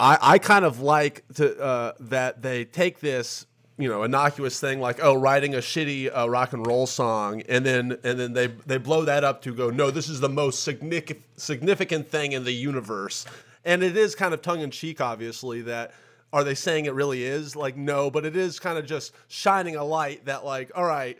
[0.00, 3.46] I, I kind of like to uh, that they take this
[3.78, 7.64] you know innocuous thing like oh writing a shitty uh, rock and roll song and
[7.64, 10.64] then and then they they blow that up to go no this is the most
[10.64, 13.24] significant significant thing in the universe.
[13.64, 15.92] And it is kind of tongue in cheek obviously that
[16.32, 17.56] are they saying it really is?
[17.56, 21.18] Like no but it is kind of just shining a light that like all right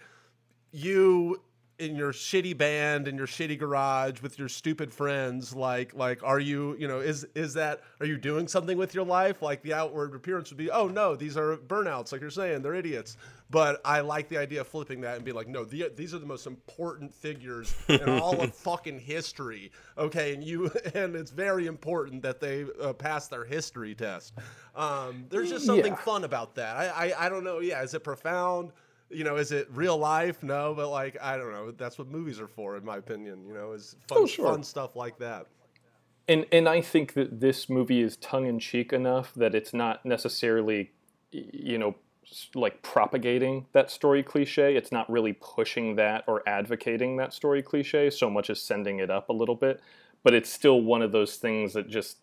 [0.70, 1.40] you
[1.78, 6.40] in your shitty band in your shitty garage with your stupid friends like like are
[6.40, 9.42] you you know is is that are you doing something with your life?
[9.42, 12.74] Like the outward appearance would be oh no these are burnouts like you're saying they're
[12.74, 13.16] idiots.
[13.50, 16.18] But i like the idea of flipping that and being like no the, these are
[16.18, 20.34] the most important figures in all of fucking history okay?
[20.34, 24.34] And you and it's very important that they uh, pass their history test.
[24.74, 25.98] Um, there's just something Yeah.
[25.98, 26.76] fun about that.
[26.76, 28.72] I, I i don't know yeah is it profound
[29.10, 30.42] you know, is it real life?
[30.42, 31.70] No, but like I don't know.
[31.70, 33.44] That's what movies are for, in my opinion.
[33.46, 34.50] You know, is fun, Oh, sure.
[34.52, 35.46] fun stuff like that.
[36.28, 40.04] and and I think that this movie is tongue in cheek enough that it's not
[40.04, 40.92] necessarily,
[41.32, 41.94] you know,
[42.54, 44.76] like propagating that story cliche.
[44.76, 49.10] It's not really pushing that or advocating that story cliche so much as sending it
[49.10, 49.80] up a little bit.
[50.22, 52.18] But it's still one of those things that just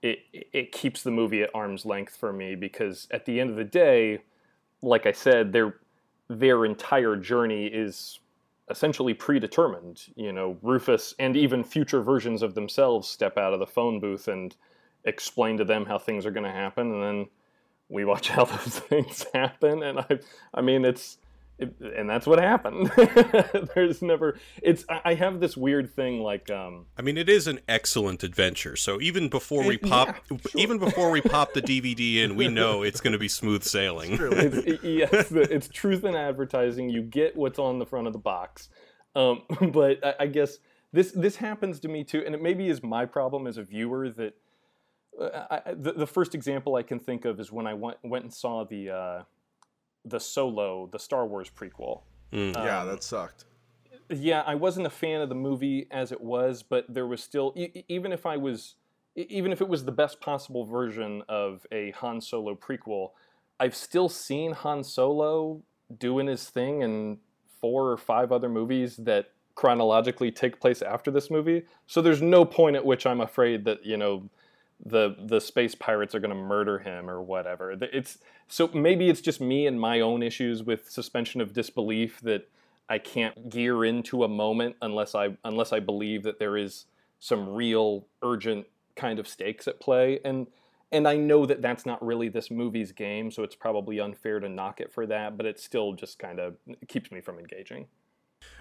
[0.00, 3.56] it it keeps the movie at arm's length for me because at the end of
[3.56, 4.20] the day,
[4.80, 5.76] like I said, their
[6.38, 8.20] their entire journey is
[8.70, 10.02] essentially predetermined.
[10.16, 14.28] You know, Rufus and even future versions of themselves step out of the phone booth
[14.28, 14.54] and
[15.04, 17.26] explain to them how things are going to happen, and then
[17.88, 19.82] we watch how those things happen.
[19.82, 20.18] And I,
[20.54, 21.18] I mean, it's
[21.62, 22.90] it, and that's what happened.
[23.74, 24.38] There's never.
[24.62, 24.84] It's.
[24.88, 26.50] I have this weird thing like.
[26.50, 28.76] Um, I mean, it is an excellent adventure.
[28.76, 30.38] So even before we pop, yeah, sure.
[30.60, 34.18] even before we pop the DVD in, we know it's going to be smooth sailing.
[34.20, 36.88] it's, it- yes, it's truth in advertising.
[36.90, 38.68] You get what's on the front of the box.
[39.14, 40.58] Um, but I, I guess
[40.92, 44.10] this this happens to me too, and it maybe is my problem as a viewer
[44.10, 44.34] that.
[45.20, 47.98] Uh, I, I- the, the first example I can think of is when I went
[48.02, 49.22] went and saw the uh,
[50.04, 52.02] the Solo, the Star Wars prequel.
[52.32, 52.54] Mm.
[52.54, 53.44] yeah, um, that sucked.
[54.08, 57.52] yeah, I wasn't a fan of the movie as it was, but there was still
[57.56, 58.76] e- even if I was
[59.14, 63.10] even if it was the best possible version of a Han Solo prequel,
[63.60, 65.62] I've still seen Han Solo
[65.98, 67.18] doing his thing in
[67.60, 71.62] four or five other movies that chronologically take place after this movie.
[71.86, 74.30] So there's no point at which I'm afraid that, you know,
[74.84, 77.70] the the space pirates are going to murder him or whatever.
[77.70, 78.18] It's
[78.48, 82.48] so maybe it's just me and my own issues with suspension of disbelief that
[82.88, 86.86] I can't gear into a moment unless I unless I believe that there is
[87.20, 88.66] some real urgent
[88.96, 90.48] kind of stakes at play and
[90.90, 94.48] and I know that that's not really this movie's game, so it's probably unfair to
[94.48, 97.86] knock it for that, but it still just kind of keeps me from engaging.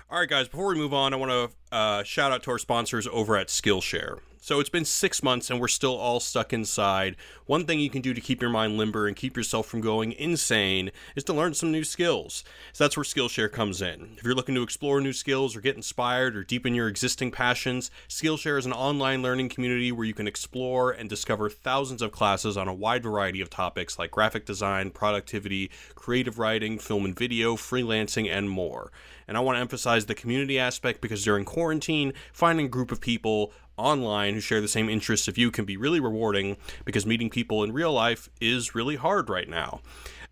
[0.10, 2.58] All right, guys, before we move on, I want to uh, shout out to our
[2.58, 4.20] sponsors over at Skillshare.
[4.44, 7.16] So it's been six months and we're still all stuck inside.
[7.46, 10.14] One thing you can do to keep your mind limber and keep yourself from going
[10.14, 12.44] insane is to learn some new skills.
[12.74, 14.16] So that's where Skillshare comes in.
[14.18, 17.92] If you're looking to explore new skills or get inspired or deepen your existing passions,
[18.10, 22.58] Skillshare is an online learning community where you can explore and discover thousands of classes
[22.58, 27.56] on a wide variety of topics like graphic design, productivity, creative writing, film and video,
[27.56, 28.92] freelancing, and more.
[29.28, 33.00] And I want to emphasize the community aspect because during quarantine, finding a group of
[33.00, 37.30] people online who share the same interests of you can be really rewarding because meeting
[37.30, 39.82] people in real life is really hard right now.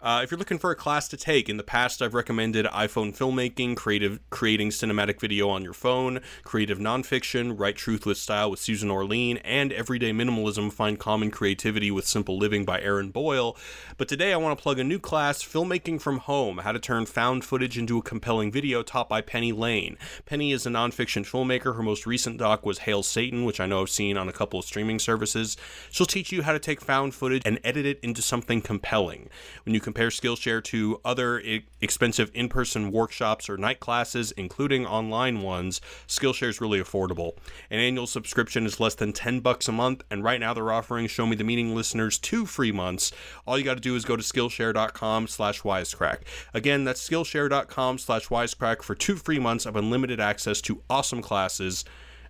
[0.02, 3.14] Uh, if you're looking for a class to take, in the past I've recommended iPhone
[3.14, 8.62] filmmaking, creative creating cinematic video on your phone, creative nonfiction, write truth with style with
[8.62, 13.58] Susan Orlean, and everyday minimalism, find common creativity with simple living by Aaron Boyle.
[13.98, 17.06] But today I want to plug a new class, filmmaking from home, how to turn
[17.06, 19.98] found footage into a compelling video, taught by Penny Lane.
[20.26, 21.76] Penny is a nonfiction filmmaker.
[21.76, 24.60] Her most recent doc was Hail Satan, which I know I've seen on a couple
[24.60, 25.58] of streaming services.
[25.92, 29.30] She'll teach you how to take found footage and edit it into something compelling.
[29.66, 34.86] When you compare Skillshare to other i- expensive in person workshops or night classes, including
[34.86, 37.36] online ones, Skillshare is really affordable.
[37.72, 41.08] An annual subscription is less than 10 bucks a month, and right now they're offering
[41.08, 43.12] Show Me the Meaning listeners two free months.
[43.48, 46.20] All you got to do is go to Skillshare.com slash wisecrack.
[46.54, 51.84] Again, that's Skillshare.com slash wisecrack for two free months of unlimited access to awesome classes.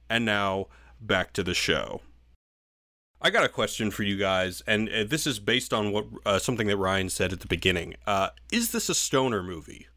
[0.09, 0.67] And now,
[1.01, 1.99] back to the show.
[3.21, 6.39] I got a question for you guys, and uh, this is based on what uh,
[6.39, 7.95] something that Ryan said at the beginning.
[8.07, 9.87] Uh, is this a stoner movie?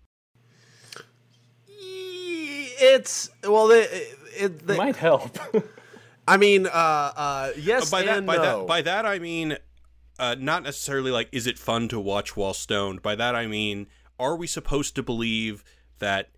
[1.69, 3.89] It's well, it,
[4.37, 5.39] it, the- Might help.
[6.29, 8.61] I mean, uh, uh, yes by that, and by no.
[8.61, 9.57] that, by that, I mean,
[10.19, 13.03] uh, not necessarily like, is it fun to watch while stoned?
[13.03, 13.87] By that, I mean,
[14.19, 15.65] are we supposed to believe
[15.99, 16.31] that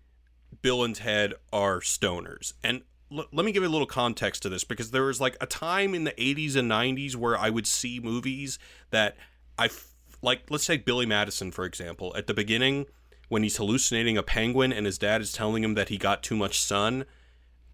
[0.61, 2.53] Bill and Ted are stoners?
[2.63, 5.37] And l- let me give you a little context to this because there was like
[5.41, 8.59] a time in the 80s and 90s where I would see movies
[8.91, 9.15] that
[9.57, 12.87] I f- like, let's say Billy Madison, for example, at the beginning
[13.29, 16.35] when he's hallucinating a penguin and his dad is telling him that he got too
[16.35, 17.05] much sun.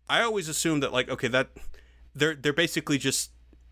[0.10, 1.50] I always assumed that like okay that
[2.14, 3.32] they're they're basically just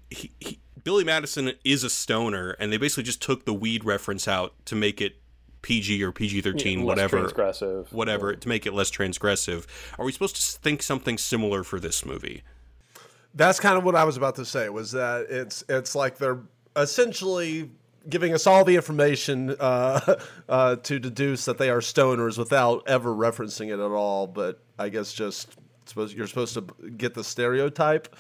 [0.10, 4.28] he, he, Billy Madison is a stoner and they basically just took the weed reference
[4.28, 5.19] out to make it
[5.62, 7.92] PG or PG thirteen Less whatever transgressive.
[7.92, 9.66] whatever to make it less transgressive.
[9.98, 12.44] Are we supposed to think something similar for this movie?
[13.34, 14.70] That's kind of what I was about to say.
[14.70, 16.42] Was that it's it's like they're
[16.76, 17.70] essentially
[18.08, 20.16] giving us all the information uh,
[20.50, 24.28] uh, to deduce that they are stoners without ever referencing it at all.
[24.28, 26.62] But I guess just suppose you're supposed to
[26.98, 28.16] get the stereotype,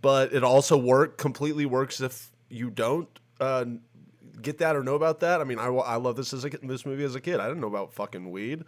[0.00, 3.08] but it also work completely works if you don't
[3.40, 3.64] uh,
[4.42, 5.40] get that or know about that.
[5.40, 7.40] I mean, I, I love this as a, this movie as a kid.
[7.40, 8.64] I didn't know about fucking weed.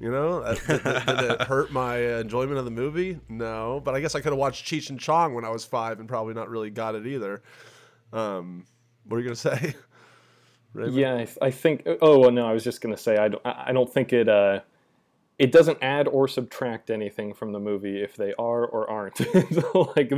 [0.00, 3.18] You know, Uh, did, did- did it hurt my uh, enjoyment of the movie?
[3.28, 5.98] No, but I guess I could have watched Cheech and Chong when I was five
[5.98, 7.42] and probably not really got it either.
[8.12, 8.64] Um,
[9.04, 9.74] what are you gonna say?
[10.74, 11.86] Yeah, I, th- I think.
[12.00, 13.42] Oh no, I was just gonna say I don't.
[13.44, 14.28] I don't think it.
[14.28, 14.60] Uh,
[15.38, 19.16] it doesn't add or subtract anything from the movie if they are or aren't.
[19.18, 20.12] so like,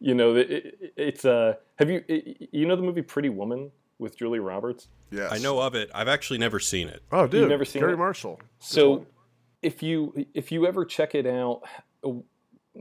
[0.00, 1.24] you know, it, it, it's.
[1.24, 2.04] Uh, have you
[2.52, 4.88] you know the movie Pretty Woman with Julia Roberts?
[5.10, 5.32] Yes.
[5.32, 5.90] I know of it.
[5.94, 7.02] I've actually never seen it.
[7.12, 7.48] Oh, dude.
[7.48, 7.98] never seen Gary it?
[7.98, 8.40] Marshall.
[8.58, 9.06] So
[9.62, 11.62] if you if you ever check it out,
[12.04, 12.12] uh,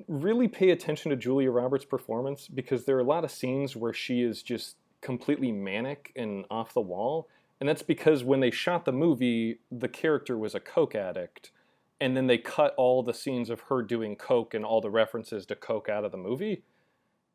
[0.08, 3.94] really pay attention to Julia Roberts' performance because there are a lot of scenes where
[3.94, 7.28] she is just completely manic and off the wall.
[7.60, 11.52] And that's because when they shot the movie, the character was a coke addict.
[12.00, 15.48] And then they cut all the scenes of her doing coke and all the references
[15.48, 16.62] to coke out of the movie.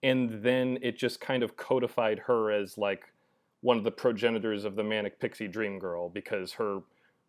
[0.05, 3.12] And then it just kind of codified her as like
[3.63, 6.81] one of the progenitors of the manic pixie dream girl because her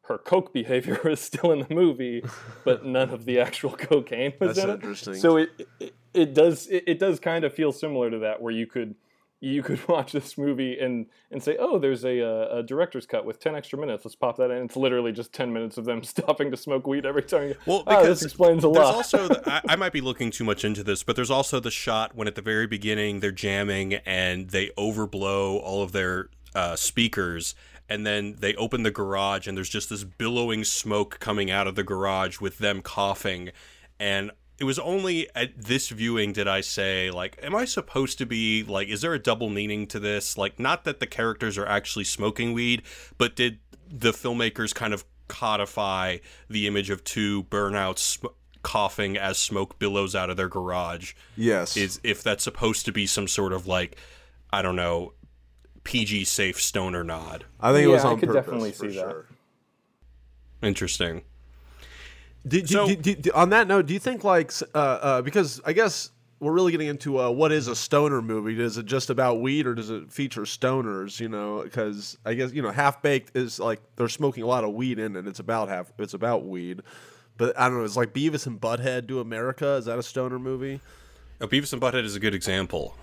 [0.08, 2.24] her coke behavior is still in the movie,
[2.65, 4.74] but none of the actual cocaine was That's in it.
[4.76, 5.15] interesting.
[5.15, 8.54] So it, it it does it, it does kind of feel similar to that, where
[8.54, 8.96] you could
[9.44, 13.26] you could watch this movie and and say, oh, there's a, uh, a director's cut
[13.26, 14.06] with ten extra minutes.
[14.06, 14.64] Let's pop that in.
[14.64, 17.50] It's literally just ten minutes of them stopping to smoke weed every time.
[17.50, 18.96] You, Well, "Ah, because this explains a there's lot.
[18.96, 21.72] also the, I, I might be looking too much into this, but there's also the
[21.72, 26.78] shot when at the very beginning they're jamming and they overblow all of their uh,
[26.78, 27.54] speakers,
[27.90, 31.76] and then they open the garage and there's just this billowing smoke coming out of
[31.76, 33.52] the garage with them coughing,
[34.00, 38.26] and it was only at this viewing did I say like, am I supposed to
[38.26, 40.38] be like, is there a double meaning to this?
[40.38, 42.84] Like, not that the characters are actually smoking weed,
[43.18, 46.18] but did the filmmakers kind of codify
[46.50, 48.28] the image of two burnouts sm-
[48.62, 51.76] coughing as smoke billows out of their garage yes.
[51.76, 53.98] is if that's supposed to be some sort of like
[54.52, 55.12] i don't know
[55.84, 58.89] pg safe stoner nod I think it was Yeah, I on could purpose, definitely for
[58.89, 59.26] see that.
[60.62, 61.24] interesting
[62.66, 65.74] So- do, do- do- on that note, do you think like uh, uh, because I
[65.74, 68.62] guess we're really getting into uh, what is a stoner movie?
[68.62, 71.20] Is it just about weed or does it feature stoners?
[71.20, 74.64] You know, because I guess you know Half Baked is like they're smoking a lot
[74.66, 75.26] of weed in it.
[75.28, 75.92] It's about half.
[75.98, 76.82] It's about weed,
[77.38, 77.86] but I don't know.
[77.86, 79.76] It's like Beavis and Butthead Do America.
[79.76, 80.82] Is that a stoner movie?
[81.40, 82.96] now, beavis and butthead is a good example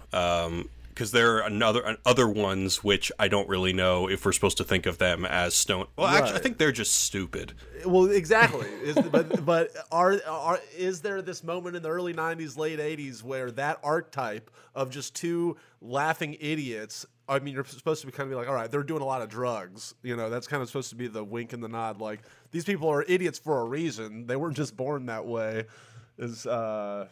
[0.91, 4.65] because there are another other ones which i don't really know if we're supposed to
[4.65, 7.53] think of them as stone well actually i think they're just stupid
[7.87, 8.67] Well, exactly.
[8.85, 13.23] Is, but but are, are is there this moment in the early '90s, late '80s
[13.23, 17.07] where that archetype of just two laughing idiots?
[17.27, 19.07] I mean, you're supposed to be kind of be like, all right, they're doing a
[19.07, 19.95] lot of drugs.
[20.03, 22.01] You know, that's kind of supposed to be the wink and the nod.
[22.03, 24.27] Like these people are idiots for a reason.
[24.27, 25.65] They weren't just born that way.
[26.19, 27.07] Is uh,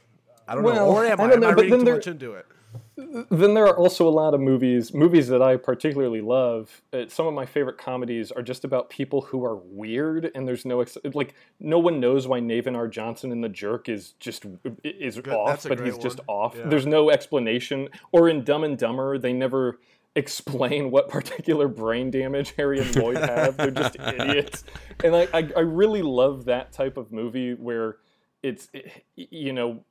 [0.46, 0.86] I don't know.
[0.86, 1.26] Or am I I?
[1.28, 2.46] don't Am know, I but reading then too there- much into it?
[2.96, 6.82] Then there are also a lot of movies movies that I particularly love.
[6.92, 10.64] Uh, some of my favorite comedies are just about people who are weird, and there's
[10.64, 12.88] no ex- like no one knows why Navin R.
[12.88, 14.46] Johnson in The Jerk is just
[14.84, 16.56] is off, that's but he's just off.
[16.56, 16.68] Yeah.
[16.68, 17.88] There's no explanation.
[18.12, 19.78] Or in Dumb and Dumber, they never
[20.14, 23.56] explain what particular brain damage Harry and Lloyd have.
[23.56, 24.64] They're just idiots,
[25.02, 27.96] and I, I I really love that type of movie where
[28.42, 28.68] it's
[29.16, 29.84] you know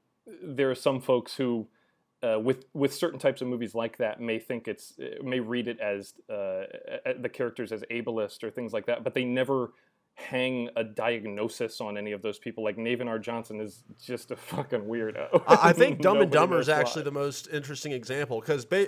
[0.43, 1.67] there are some folks who
[2.23, 5.67] uh, with with certain types of movies like that may think it's uh, may read
[5.67, 6.63] it as uh, uh,
[7.19, 9.71] the characters as ableist or things like that, but they never
[10.15, 12.63] hang a diagnosis on any of those people.
[12.63, 13.19] Like Navin R.
[13.19, 15.43] Johnson is just a fucking weirdo.
[15.47, 17.06] I I think Dumb and Dumber is actually why.
[17.06, 18.88] the most interesting example because ba-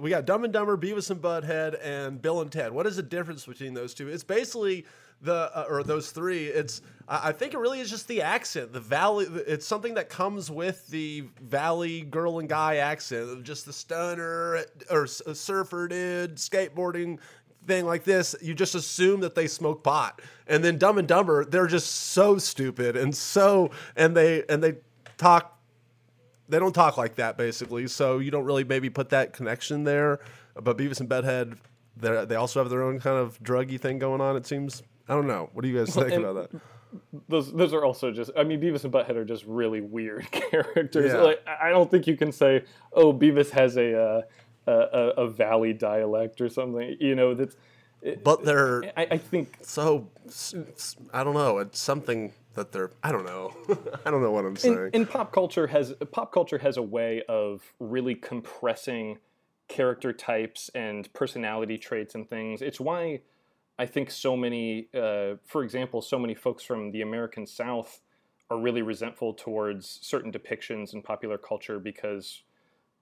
[0.00, 2.72] we got Dumb and Dumber, Beavis and Butthead, and Bill and Ted.
[2.72, 4.08] What is the difference between those two?
[4.08, 4.86] It's basically
[5.22, 6.46] the uh, or those three.
[6.46, 9.26] It's I think it really is just the accent, the valley.
[9.46, 15.06] It's something that comes with the valley girl and guy accent just the stunner or
[15.06, 17.18] surfer dude skateboarding
[17.66, 20.20] thing like this, you just assume that they smoke pot.
[20.46, 24.74] And then Dumb and Dumber, they're just so stupid and so and they and they
[25.18, 25.58] talk
[26.48, 27.86] they don't talk like that basically.
[27.86, 30.20] So you don't really maybe put that connection there.
[30.54, 31.58] But Beavis and Butthead,
[31.96, 34.36] they they also have their own kind of druggy thing going on.
[34.36, 34.82] It seems.
[35.10, 35.50] I don't know.
[35.52, 36.60] What do you guys think and- about that?
[37.28, 41.12] those those are also just I mean Beavis and Butthead are just really weird characters.
[41.12, 41.20] Yeah.
[41.20, 44.22] Like I don't think you can say oh Beavis has a uh,
[44.66, 46.96] a, a, valley dialect or something.
[47.00, 47.56] You know that's.
[48.24, 50.08] But they're I, I think so.
[51.12, 51.58] I don't know.
[51.58, 52.90] It's something that they're.
[53.02, 53.54] I don't know.
[54.06, 54.78] I don't know what I'm saying.
[54.78, 59.18] and, and pop culture has pop culture has a way of really compressing
[59.68, 62.62] character types and personality traits and things.
[62.62, 63.20] It's why
[63.80, 68.02] I think so many, uh, for example, so many folks from the American South
[68.50, 72.42] are really resentful towards certain depictions in popular culture because,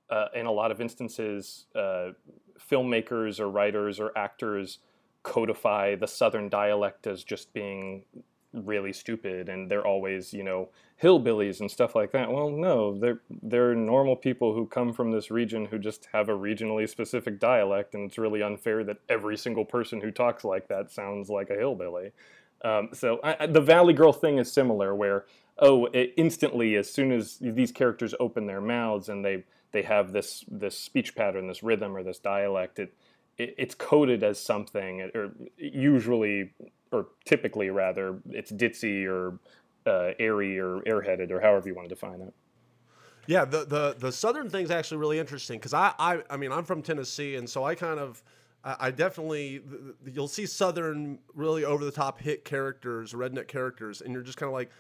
[0.09, 2.11] uh, in a lot of instances, uh,
[2.71, 4.79] filmmakers or writers or actors
[5.25, 8.05] codify the Southern dialect as just being
[8.53, 10.69] really stupid and they're always you know
[11.03, 12.31] hillbillies and stuff like that.
[12.31, 16.37] Well, no, they're they're normal people who come from this region who just have a
[16.37, 20.91] regionally specific dialect, and it's really unfair that every single person who talks like that
[20.91, 22.13] sounds like a hillbilly.
[22.65, 25.27] Um, so I, the Valley Girl thing is similar, where
[25.59, 30.13] oh, it, instantly as soon as these characters open their mouths and they they have
[30.13, 32.93] this this speech pattern, this rhythm or this dialect, it,
[33.37, 36.55] it it's coded as something, or usually
[36.93, 39.39] or typically rather, it's ditzy or
[39.87, 42.35] uh, airy or airheaded or however you want to define it.
[43.27, 46.65] Yeah, the the the southern thing's actually really interesting because I, I I mean I'm
[46.65, 48.23] from Tennessee and so I kind of
[48.65, 49.63] I definitely
[50.05, 54.49] you'll see southern really over the top hit characters, redneck characters, and you're just kind
[54.49, 54.71] of like,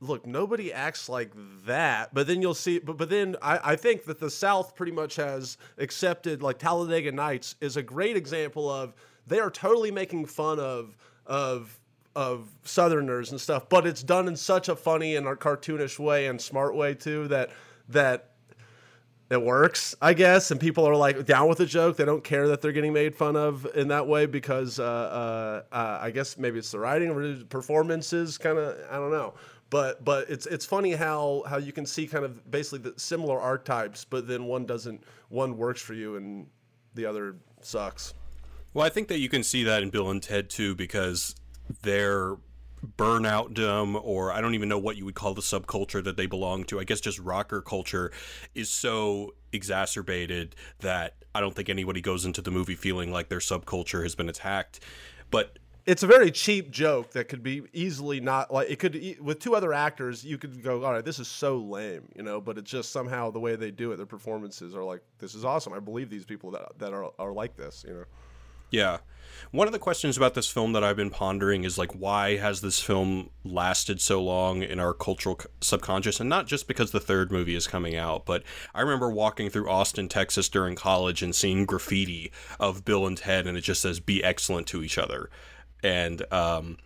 [0.00, 1.32] look, nobody acts like
[1.64, 2.12] that.
[2.12, 5.16] But then you'll see, but but then I, I think that the South pretty much
[5.16, 8.94] has accepted like Talladega Nights is a great example of
[9.26, 10.96] they are totally making fun of
[11.26, 11.78] of
[12.16, 16.28] of Southerners and stuff, but it's done in such a funny and a cartoonish way
[16.28, 17.50] and smart way too that
[17.88, 18.30] that
[19.30, 21.96] it works, I guess, and people are like down with the joke.
[21.96, 25.74] They don't care that they're getting made fun of in that way because uh, uh,
[25.74, 28.76] uh, I guess maybe it's the writing or performances, kind of.
[28.90, 29.34] I don't know,
[29.70, 33.40] but but it's it's funny how how you can see kind of basically the similar
[33.40, 36.46] archetypes, but then one doesn't one works for you and
[36.94, 38.14] the other sucks.
[38.74, 41.36] Well, I think that you can see that in Bill and Ted too because
[41.82, 42.36] their
[42.98, 46.64] burnoutdom or I don't even know what you would call the subculture that they belong
[46.64, 46.80] to.
[46.80, 48.10] I guess just rocker culture
[48.54, 53.38] is so exacerbated that I don't think anybody goes into the movie feeling like their
[53.38, 54.80] subculture has been attacked.
[55.30, 59.38] But it's a very cheap joke that could be easily not like it could with
[59.38, 62.56] two other actors you could go all right this is so lame you know but
[62.56, 65.74] it's just somehow the way they do it their performances are like this is awesome
[65.74, 68.04] i believe these people that, that are, are like this you know
[68.74, 68.98] yeah
[69.54, 72.60] one of the questions about this film that I've been pondering is like, why has
[72.60, 76.18] this film lasted so long in our cultural subconscious?
[76.18, 78.42] And not just because the third movie is coming out, but
[78.74, 83.46] I remember walking through Austin, Texas during college and seeing graffiti of Bill and Ted,
[83.46, 85.30] and it just says, be excellent to each other.
[85.84, 86.78] And, um,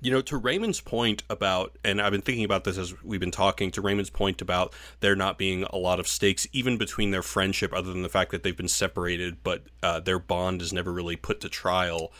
[0.00, 3.30] you know, to Raymond's point about, and I've been thinking about this as we've been
[3.30, 7.22] talking, to Raymond's point about there not being a lot of stakes, even between their
[7.22, 10.92] friendship, other than the fact that they've been separated, but uh, their bond is never
[10.92, 12.12] really put to trial.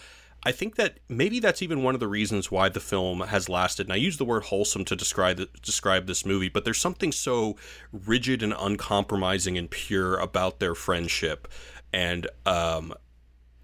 [0.44, 3.86] I think that maybe that's even one of the reasons why the film has lasted.
[3.86, 7.56] And I use the word wholesome to describe describe this movie, but there's something so
[7.92, 11.48] rigid and uncompromising and pure about their friendship,
[11.92, 12.94] and um,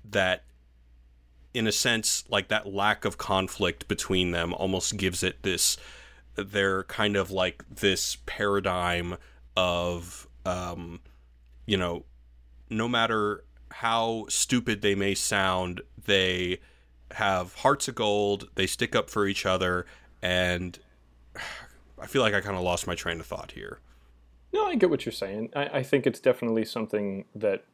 [0.05, 0.45] that
[1.55, 5.77] in a sense, like that lack of conflict between them almost gives it this.
[6.35, 9.17] They're kind of like this paradigm
[9.57, 11.01] of, um,
[11.65, 12.05] you know,
[12.69, 16.59] no matter how stupid they may sound, they
[17.13, 18.49] have hearts of gold.
[18.57, 19.87] They stick up for each other,
[20.21, 20.77] and
[22.01, 23.79] I feel like I kind of lost my train of thought here.
[24.53, 25.51] No, I get what you're saying.
[25.55, 27.65] I, I think it's definitely something that,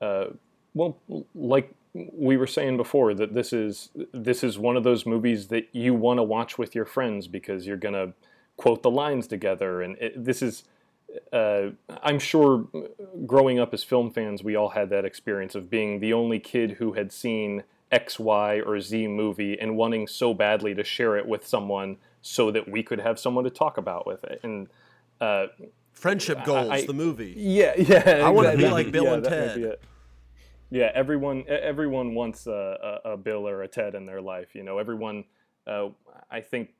[0.00, 0.26] uh,
[0.74, 0.98] well,
[1.34, 5.68] like we were saying before that this is this is one of those movies that
[5.72, 8.12] you want to watch with your friends because you're gonna
[8.56, 10.64] quote the lines together, and it, this is.
[11.32, 11.70] Uh,
[12.04, 12.68] I'm sure
[13.26, 16.76] growing up as film fans, we all had that experience of being the only kid
[16.78, 21.26] who had seen X, Y, or Z movie and wanting so badly to share it
[21.26, 24.38] with someone so that we could have someone to talk about with it.
[24.44, 24.68] And
[25.20, 25.46] uh,
[25.92, 27.34] Friendship Goals, I, the movie.
[27.36, 28.22] Yeah, yeah.
[28.24, 29.78] I want to be like Bill yeah, and Ted.
[30.70, 34.54] Yeah, everyone everyone wants a, a, Bill or a Ted in their life.
[34.54, 35.24] You know, everyone
[35.66, 35.88] uh,
[36.30, 36.74] I think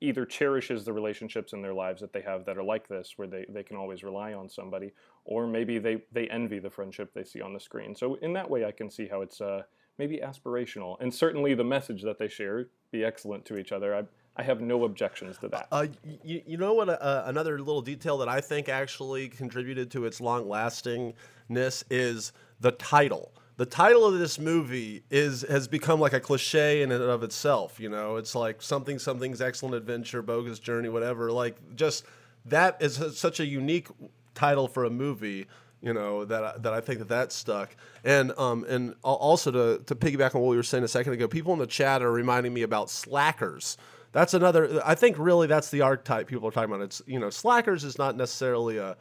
[0.00, 3.28] either cherishes the relationships in their lives that they have that are like this, where
[3.28, 4.92] they, they can always rely on somebody,
[5.24, 7.94] or maybe they, they envy the friendship they see on the screen.
[7.94, 9.62] So in that way, I can see how it's uh,
[9.98, 13.94] maybe aspirational, and certainly the message that they share be excellent to each other.
[13.94, 14.04] I,
[14.36, 15.68] I have no objections to that.
[15.72, 15.86] Uh,
[16.22, 16.88] you, you know what?
[16.88, 22.72] Uh, another little detail that I think actually contributed to its long lastingness is the
[22.72, 23.32] title.
[23.56, 27.80] The title of this movie is has become like a cliche in and of itself.
[27.80, 31.32] You know, it's like something something's excellent adventure, bogus journey, whatever.
[31.32, 32.04] Like just
[32.44, 33.88] that is such a unique
[34.34, 35.46] title for a movie.
[35.80, 39.94] You know that that I think that that stuck, and um and also to to
[39.94, 42.52] piggyback on what we were saying a second ago, people in the chat are reminding
[42.52, 43.76] me about slackers.
[44.12, 44.80] That's another.
[44.84, 46.82] I think really that's the archetype people are talking about.
[46.82, 48.96] It's you know slackers is not necessarily a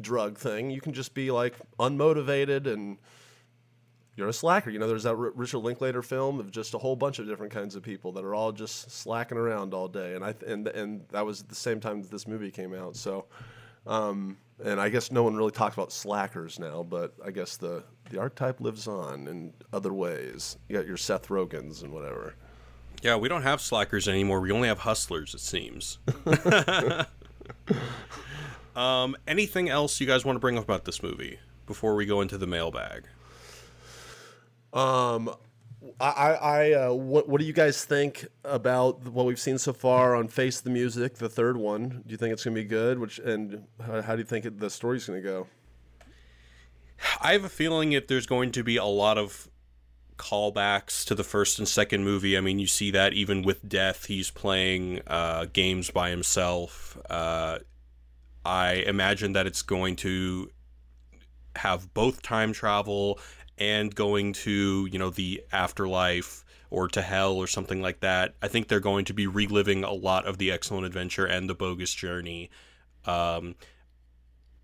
[0.00, 0.70] drug thing.
[0.70, 2.98] You can just be like unmotivated and
[4.16, 4.70] you're a slacker.
[4.70, 7.52] You know, there's that R- Richard Linklater film of just a whole bunch of different
[7.52, 10.68] kinds of people that are all just slacking around all day, and I th- and
[10.68, 12.96] and that was at the same time that this movie came out.
[12.96, 13.24] So,
[13.86, 17.84] um, and I guess no one really talks about slackers now, but I guess the
[18.10, 20.58] the archetype lives on in other ways.
[20.68, 22.34] You got your Seth Rogens and whatever.
[23.02, 24.40] Yeah, we don't have slackers anymore.
[24.40, 25.98] We only have hustlers, it seems.
[28.76, 32.20] um, anything else you guys want to bring up about this movie before we go
[32.20, 33.04] into the mailbag?
[34.72, 35.34] Um,
[36.00, 40.14] I, I, uh, what, what do you guys think about what we've seen so far
[40.14, 42.02] on Face the Music, the third one?
[42.06, 42.98] Do you think it's gonna be good?
[42.98, 45.46] Which and how, how do you think it, the story's gonna go?
[47.20, 49.48] I have a feeling if there's going to be a lot of
[50.16, 52.36] callbacks to the first and second movie.
[52.36, 56.96] I mean, you see that even with Death, he's playing uh, games by himself.
[57.10, 57.58] Uh,
[58.44, 60.50] I imagine that it's going to
[61.56, 63.18] have both time travel
[63.58, 68.34] and going to, you know, the afterlife or to hell or something like that.
[68.42, 71.54] I think they're going to be reliving a lot of the excellent adventure and the
[71.54, 72.50] bogus journey.
[73.04, 73.56] Um,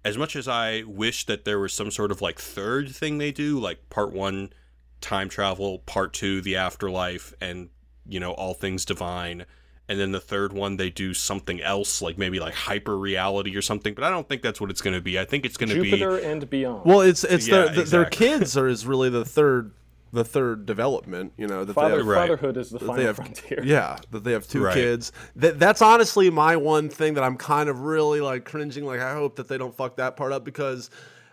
[0.04, 3.30] as much as I wish that there was some sort of like third thing they
[3.30, 4.52] do, like part one,
[5.00, 7.68] time travel, part two, the afterlife, and
[8.08, 9.44] you know, all things divine.
[9.88, 13.62] And then the third one, they do something else, like maybe like hyper reality or
[13.62, 13.94] something.
[13.94, 15.18] But I don't think that's what it's going to be.
[15.18, 16.84] I think it's going to be Jupiter and beyond.
[16.84, 19.72] Well, it's it's Yeah, their their, their kids are is really the third
[20.12, 21.32] the third development.
[21.38, 22.28] You know that Father, they have, Right.
[22.28, 23.62] Fatherhood is the final they have frontier.
[23.64, 24.74] yeah that they have two Right.
[24.74, 25.12] kids.
[25.36, 28.84] That that's honestly my one thing that I'm kind of really like cringing.
[28.84, 30.90] Like I hope that they don't fuck that part up because.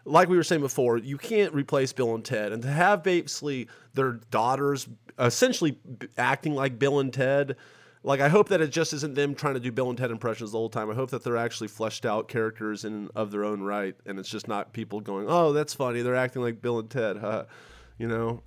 [0.08, 3.68] Like we were saying before, you can't replace Bill and Ted, and to have basically
[3.96, 4.88] their daughters
[5.18, 5.80] essentially
[6.16, 7.56] acting like Bill and Ted,
[8.06, 10.52] like I hope that it just isn't them trying to do Bill and Ted impressions
[10.52, 10.90] the whole time.
[10.90, 14.30] I hope that they're actually fleshed out characters in of their own right, and it's
[14.30, 16.02] just not people going, "Oh, that's funny.
[16.02, 17.46] They're acting like Bill and Ted," huh?
[17.98, 18.44] You know,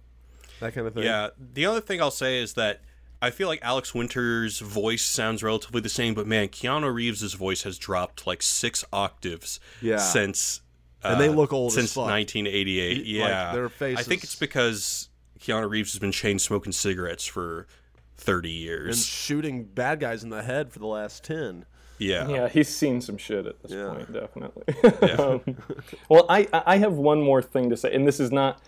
[0.60, 1.02] that kind of thing.
[1.04, 1.28] Yeah.
[1.38, 2.82] The other thing I'll say is that
[3.20, 7.62] I feel like Alex Winter's voice sounds relatively the same, but man, Keanu Reeves' voice
[7.62, 9.96] has dropped like six octaves Yeah.
[9.98, 10.60] since.
[11.02, 12.06] Uh, And they look old as since fuck.
[12.06, 12.96] 1988.
[12.98, 15.08] Y- like, Yeah, their I think it's because
[15.40, 17.66] Keanu Reeves has been chain smoking cigarettes for
[18.18, 19.06] 30 and years.
[19.06, 21.64] shooting bad guys in the head for the last ten.
[21.98, 22.28] yeah.
[22.28, 23.94] Yeah, he's seen some shit at this Yeah.
[23.94, 25.08] point, definitely.
[25.18, 25.56] um,
[26.08, 28.60] well, I I have one more thing to say, and this is not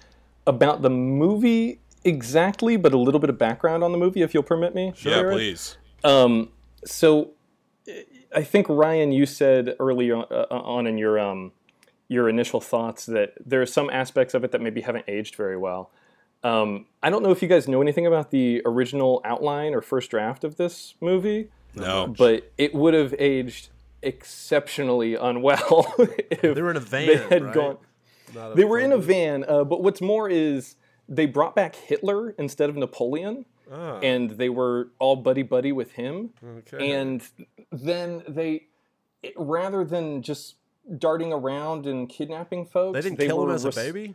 [0.47, 4.43] about the movie exactly, but a little bit of background on the movie, if you'll
[4.43, 4.93] permit me.
[5.03, 5.77] Yeah, please.
[6.03, 6.49] Um,
[6.85, 7.33] so
[8.35, 11.53] I think Ryan, you said earlier on, uh, on in your um,
[12.09, 15.57] your initial thoughts that there are some aspects of it that maybe haven't aged very
[15.57, 15.91] well.
[16.43, 20.11] Um, I don't know if you guys know anything about the original outline or first
[20.11, 22.07] draft of this movie, No.
[22.07, 23.69] but it would have aged
[24.03, 27.07] exceptionally unwell if They were in a van.
[27.07, 27.55] they had right?
[27.55, 27.79] gone.
[28.35, 30.77] Not They were in a van, uh, but what's more is
[31.09, 33.45] they brought back Hitler instead of Napoleon.
[33.73, 36.31] Ah, and they were all buddy buddy with him.
[36.59, 36.91] okay.
[36.93, 37.23] And
[37.71, 38.65] then they,
[39.37, 40.57] rather than just
[40.99, 44.15] darting around and kidnapping folks, they didn't kill him were as a res- baby.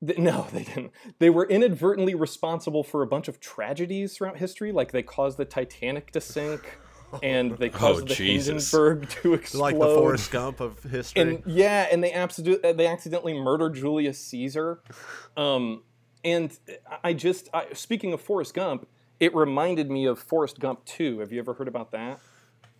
[0.00, 0.92] No, they didn't.
[1.18, 5.44] They were inadvertently responsible for a bunch of tragedies throughout history, like they caused the
[5.44, 6.78] Titanic to sink,
[7.22, 8.70] and they caused the Jesus.
[8.70, 9.60] Hindenburg to explode.
[9.60, 11.22] Like the Forrest Gump of history.
[11.22, 14.80] And yeah, and they absolutely they accidentally murdered Julius Caesar.
[15.36, 15.82] Um,
[16.24, 16.58] and
[17.04, 18.88] I just I, speaking of Forrest Gump,
[19.20, 21.20] it reminded me of Forrest Gump 2.
[21.20, 22.20] Have you ever heard about that?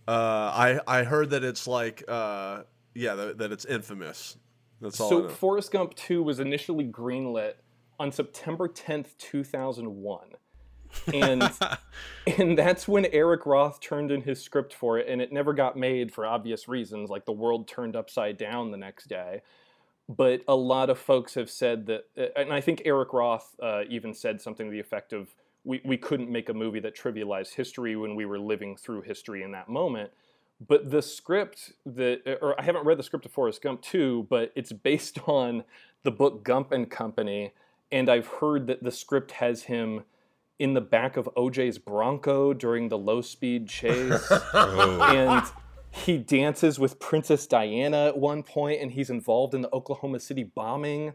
[0.09, 0.13] uh,
[0.55, 2.63] I I heard that it's like uh,
[2.95, 4.37] yeah that, that it's infamous.
[4.81, 5.09] That's all.
[5.09, 5.29] So.
[5.29, 7.55] Forrest Gump 2 was initially greenlit
[7.99, 10.29] on September 10th, 2001.
[11.13, 11.43] And
[12.39, 15.77] and that's when Eric Roth turned in his script for it and it never got
[15.77, 19.43] made for obvious reasons like the world turned upside down the next day.
[20.09, 24.15] But a lot of folks have said that and I think Eric Roth uh, even
[24.15, 27.97] said something to the effect of we, we couldn't make a movie that trivialized history
[27.97, 30.13] when we were living through history in that moment
[30.65, 34.53] but the script that or I haven't read the script of Forrest Gump 2, but
[34.55, 35.65] it's based on
[36.03, 37.53] the book Gump and Company
[37.93, 40.05] and I've heard that the script has him
[40.59, 45.01] in the back of OJ's Bronco during the low speed chase Oh.
[45.03, 45.45] and
[45.91, 50.45] he dances with Princess Diana at one point and he's involved in the Oklahoma City
[50.45, 51.13] bombing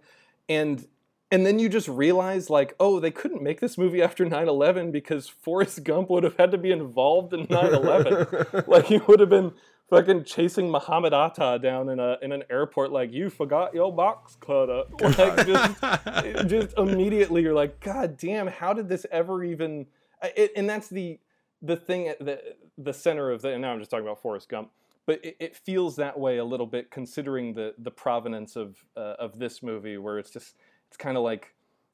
[0.49, 0.87] and
[1.32, 5.27] and then you just realize like oh they couldn't make this movie after 9/11 because
[5.27, 9.53] Forrest Gump would have had to be involved in 9/11 like he would have been
[9.89, 14.38] fucking chasing Muhammad Atta down in a in an airport like you forgot your box
[14.39, 19.88] cutter like just just immediately you're like god damn how did this ever even
[20.36, 21.19] it, and that's the
[21.61, 22.39] the thing at the
[22.77, 24.71] the center of the and now I'm just talking about Forrest Gump
[25.05, 29.15] but it, it feels that way a little bit considering the the provenance of uh,
[29.19, 30.55] of this movie where it's just
[30.91, 31.53] it's kind of like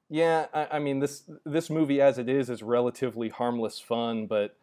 [0.10, 4.58] yeah I, I mean this this movie as it is is relatively harmless fun but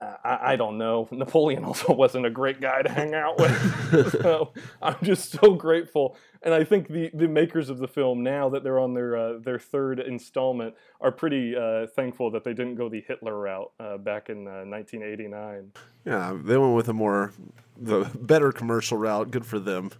[0.00, 1.08] I, I, don't know.
[1.12, 4.12] Napoleon also wasn't a great guy to hang out with.
[4.22, 6.16] so I'm just so grateful.
[6.42, 9.38] And I think the, the makers of the film, now that they're on their uh,
[9.38, 13.96] their third installment, are pretty uh, thankful that they didn't go the Hitler route uh,
[13.96, 15.72] back in 1989.
[15.74, 17.32] Uh, yeah, they went with a more
[17.76, 19.32] the better commercial route.
[19.32, 19.90] Good for them.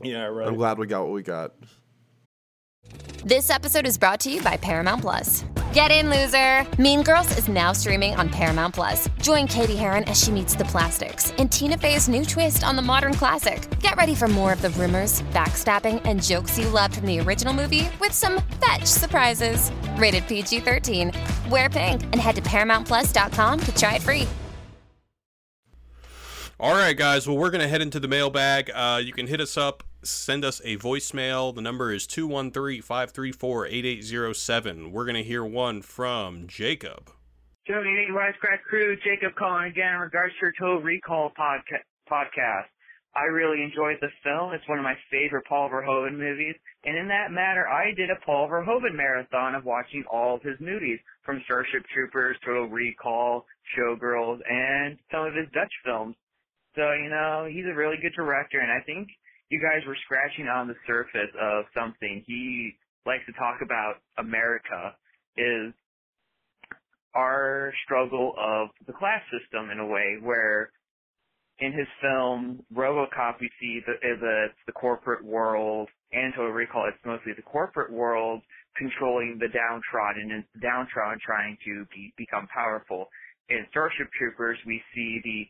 [0.00, 0.46] Yeah, right.
[0.46, 1.54] I'm glad we got what we got.
[3.26, 5.46] This episode is brought to you by Paramount Plus.
[5.72, 6.66] Get in, loser!
[6.78, 9.08] Mean Girls is now streaming on Paramount Plus.
[9.22, 12.82] Join Cady Heron as she meets the plastics in Tina Fey's new twist on the
[12.82, 13.66] modern classic.
[13.80, 17.54] Get ready for more of the rumors, backstabbing, and jokes you loved from the original
[17.54, 19.72] movie with some fetch surprises.
[19.96, 21.10] Rated PG 13.
[21.48, 24.28] Wear pink and head to ParamountPlus.com to try it free.
[26.60, 27.26] All right, guys.
[27.26, 28.70] Well, we're going to head into the mailbag.
[28.74, 31.54] Uh, you can hit us up send us a voicemail.
[31.54, 34.92] The number is 213 534 8807.
[34.92, 37.10] We're going to hear one from Jacob.
[37.66, 42.68] Jody, Wisecrack Crew, Jacob calling again in regards to your Total Recall podca- podcast.
[43.16, 44.52] I really enjoyed the film.
[44.52, 46.56] It's one of my favorite Paul Verhoeven movies.
[46.84, 50.58] And in that matter, I did a Paul Verhoeven marathon of watching all of his
[50.60, 53.46] movies, from Starship Troopers, Total Recall,
[53.76, 56.16] Showgirls, and some of his Dutch films.
[56.74, 59.08] So, you know, he's a really good director, and I think
[59.54, 62.74] you guys were scratching on the surface of something he
[63.06, 64.98] likes to talk about America
[65.36, 65.72] is
[67.14, 70.70] our struggle of the class system in a way where
[71.60, 76.88] in his film RoboCop we see the uh, the, the corporate world and Total Recall
[76.88, 78.42] it's mostly the corporate world
[78.76, 83.06] controlling the downtrodden and the downtrodden trying to be, become powerful.
[83.48, 85.46] In Starship Troopers we see the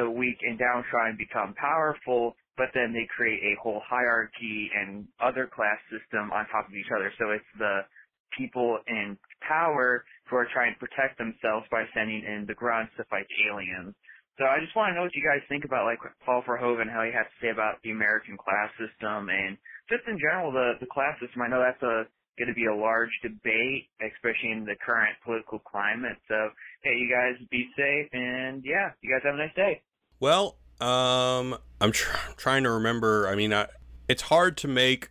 [0.00, 5.48] the weak and downtrodden become powerful but then they create a whole hierarchy and other
[5.48, 7.08] class system on top of each other.
[7.16, 7.88] So it's the
[8.36, 13.08] people in power who are trying to protect themselves by sending in the grunts to
[13.08, 13.96] fight aliens.
[14.36, 17.00] So I just want to know what you guys think about like Paul Verhoeven, how
[17.00, 19.56] he has to say about the American class system and
[19.88, 21.40] just in general the the class system.
[21.40, 22.04] I know that's a
[22.36, 26.20] going to be a large debate, especially in the current political climate.
[26.28, 26.52] So
[26.84, 29.80] hey, you guys be safe and yeah, you guys have a nice day.
[30.20, 33.28] Well, um, I'm tr- trying to remember.
[33.28, 33.66] I mean, I,
[34.08, 35.10] it's hard to make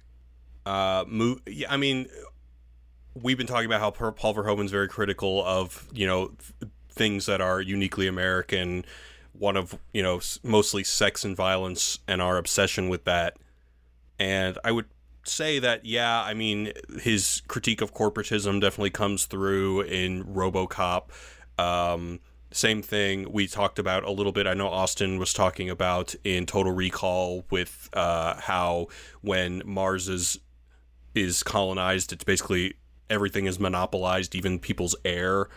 [0.65, 1.41] uh move.
[1.69, 2.07] I mean,
[3.15, 7.41] we've been talking about how Paul Verhoeven's very critical of you know th- things that
[7.41, 8.85] are uniquely American.
[9.33, 13.37] One of you know mostly sex and violence and our obsession with that.
[14.19, 14.85] And I would
[15.23, 21.09] say that yeah, I mean his critique of corporatism definitely comes through in RoboCop.
[21.57, 22.19] Um,
[22.51, 24.47] same thing we talked about a little bit.
[24.47, 28.87] I know Austin was talking about in Total Recall with uh, how
[29.21, 30.39] when Mars is
[31.15, 32.75] is colonized, it's basically
[33.09, 35.47] everything is monopolized, even people's air.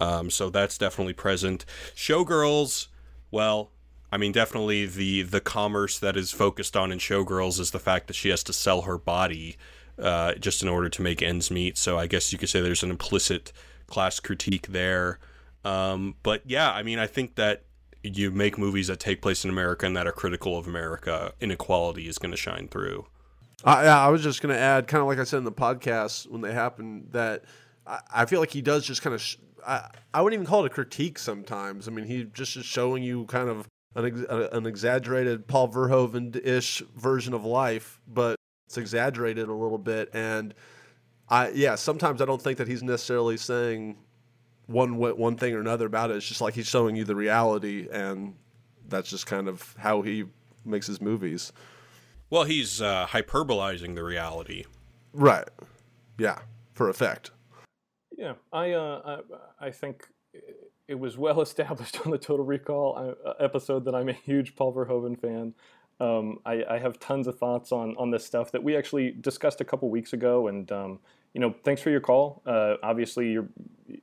[0.00, 1.64] Um, so that's definitely present.
[1.94, 2.88] Showgirls,
[3.30, 3.70] well,
[4.10, 8.06] I mean, definitely the the commerce that is focused on in Showgirls is the fact
[8.08, 9.56] that she has to sell her body
[9.98, 11.78] uh, just in order to make ends meet.
[11.78, 13.52] So I guess you could say there's an implicit
[13.86, 15.18] class critique there.
[15.64, 17.64] Um, but yeah, I mean, I think that
[18.02, 22.08] you make movies that take place in America and that are critical of America, inequality
[22.08, 23.06] is going to shine through.
[23.64, 26.26] Yeah, I was just going to add, kind of like I said in the podcast
[26.30, 27.44] when they happened, that
[27.86, 29.20] I, I feel like he does just kind of.
[29.20, 29.36] Sh-
[29.66, 31.86] I, I wouldn't even call it a critique sometimes.
[31.86, 36.34] I mean, he just is showing you kind of an, ex- an exaggerated Paul Verhoeven
[36.42, 38.36] ish version of life, but
[38.66, 40.08] it's exaggerated a little bit.
[40.14, 40.54] And
[41.28, 43.98] I, yeah, sometimes I don't think that he's necessarily saying
[44.70, 46.16] one one thing or another about it.
[46.16, 48.34] It's just like he's showing you the reality, and
[48.88, 50.24] that's just kind of how he
[50.64, 51.52] makes his movies.
[52.30, 54.64] Well, he's uh, hyperbolizing the reality.
[55.12, 55.48] Right.
[56.18, 56.38] Yeah,
[56.74, 57.32] for effect.
[58.16, 59.22] Yeah, I uh,
[59.60, 60.06] I, I think
[60.86, 64.74] it was well established on the Total Recall uh, episode that I'm a huge Paul
[64.74, 65.54] Verhoeven fan.
[65.98, 69.60] Um, I, I, have tons of thoughts on on this stuff that we actually discussed
[69.60, 70.98] a couple weeks ago, and um,
[71.34, 72.42] you know, thanks for your call.
[72.46, 73.48] Uh, obviously, you're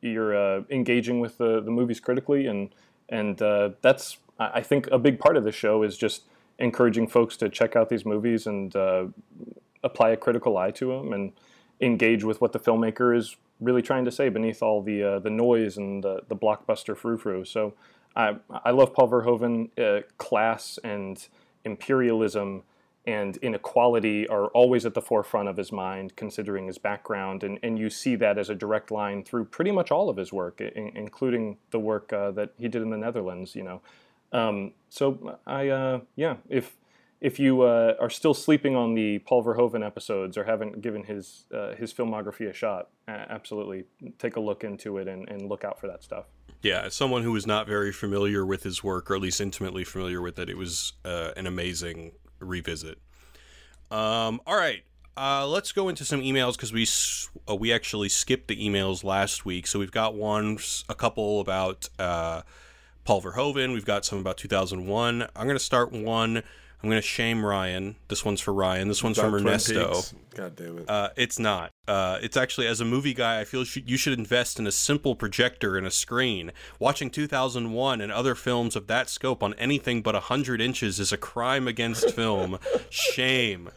[0.01, 2.69] you're uh, engaging with the, the movies critically, and
[3.09, 6.23] and uh, that's I think a big part of the show is just
[6.59, 9.05] encouraging folks to check out these movies and uh,
[9.83, 11.31] apply a critical eye to them and
[11.81, 15.29] engage with what the filmmaker is really trying to say beneath all the uh, the
[15.29, 17.45] noise and the, the blockbuster frou frou.
[17.45, 17.73] So
[18.15, 18.35] I
[18.65, 19.69] I love Paul Verhoeven.
[19.77, 21.27] Uh, class and
[21.63, 22.63] imperialism
[23.07, 27.43] and inequality are always at the forefront of his mind, considering his background.
[27.43, 30.33] And, and you see that as a direct line through pretty much all of his
[30.33, 33.81] work, in, including the work uh, that he did in the Netherlands, you know.
[34.33, 36.75] Um, so I, uh, yeah, if
[37.19, 41.45] if you uh, are still sleeping on the Paul Verhoeven episodes or haven't given his
[41.51, 43.85] uh, his filmography a shot, absolutely
[44.19, 46.25] take a look into it and, and look out for that stuff.
[46.61, 49.83] Yeah, as someone who was not very familiar with his work, or at least intimately
[49.83, 52.99] familiar with it, it was uh, an amazing revisit.
[53.89, 54.83] Um, all right,
[55.15, 56.87] uh, let's go into some emails because we
[57.49, 59.65] uh, we actually skipped the emails last week.
[59.67, 60.59] So we've got one,
[60.89, 62.41] a couple about uh,
[63.03, 63.73] Paul Verhoeven.
[63.73, 65.21] We've got some about 2001.
[65.21, 66.43] I'm going to start one
[66.83, 67.95] I'm going to shame Ryan.
[68.07, 68.87] This one's for Ryan.
[68.87, 70.01] This one's from Ernesto.
[70.35, 70.87] God damn it.
[70.87, 71.71] Uh, it's not.
[71.87, 75.15] Uh, it's actually, as a movie guy, I feel you should invest in a simple
[75.15, 76.51] projector and a screen.
[76.79, 81.17] Watching 2001 and other films of that scope on anything but 100 inches is a
[81.17, 82.59] crime against film.
[82.91, 83.69] Shame.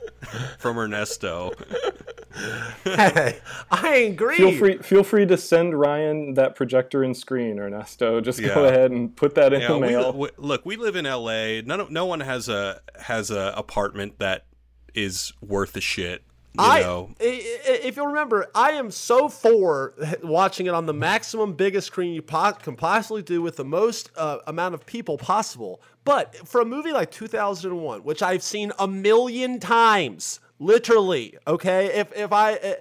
[0.59, 1.53] From Ernesto.
[2.85, 3.39] Hey,
[3.71, 4.37] I agree.
[4.37, 8.21] Feel free, feel free to send Ryan that projector and screen, Ernesto.
[8.21, 8.55] Just yeah.
[8.55, 10.13] go ahead and put that in yeah, the mail.
[10.13, 11.61] We, we, look, we live in LA.
[11.63, 14.47] None, no one has a has a apartment that
[14.95, 16.23] is worth a shit.
[16.55, 17.11] You I, know.
[17.21, 22.23] if you'll remember, I am so for watching it on the maximum biggest screen you
[22.23, 25.81] po- can possibly do with the most uh, amount of people possible.
[26.05, 32.13] But for a movie like 2001, which I've seen a million times, literally, okay, if
[32.17, 32.55] if I.
[32.55, 32.75] Uh,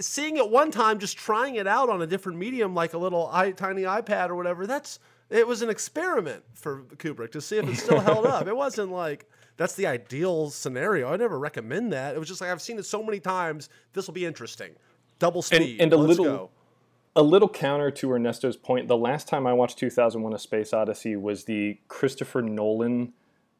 [0.00, 3.28] seeing it one time, just trying it out on a different medium, like a little
[3.30, 4.98] i tiny iPad or whatever, that's
[5.28, 8.46] it was an experiment for Kubrick to see if it still held up.
[8.46, 9.28] It wasn't like
[9.62, 11.12] that's the ideal scenario.
[11.12, 12.14] I never recommend that.
[12.14, 13.68] It was just like I've seen it so many times.
[13.92, 14.72] This will be interesting.
[15.18, 15.80] Double speed.
[15.80, 16.24] And, and a Let's little.
[16.24, 16.50] Go.
[17.14, 21.14] A little counter to Ernesto's point, the last time I watched 2001 A Space Odyssey
[21.14, 23.12] was the Christopher Nolan,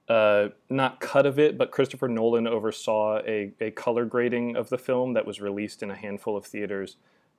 [0.09, 4.79] uh, not cut of it, but Christopher Nolan oversaw a, a color grading of the
[4.79, 6.97] film that was released in a handful of theaters,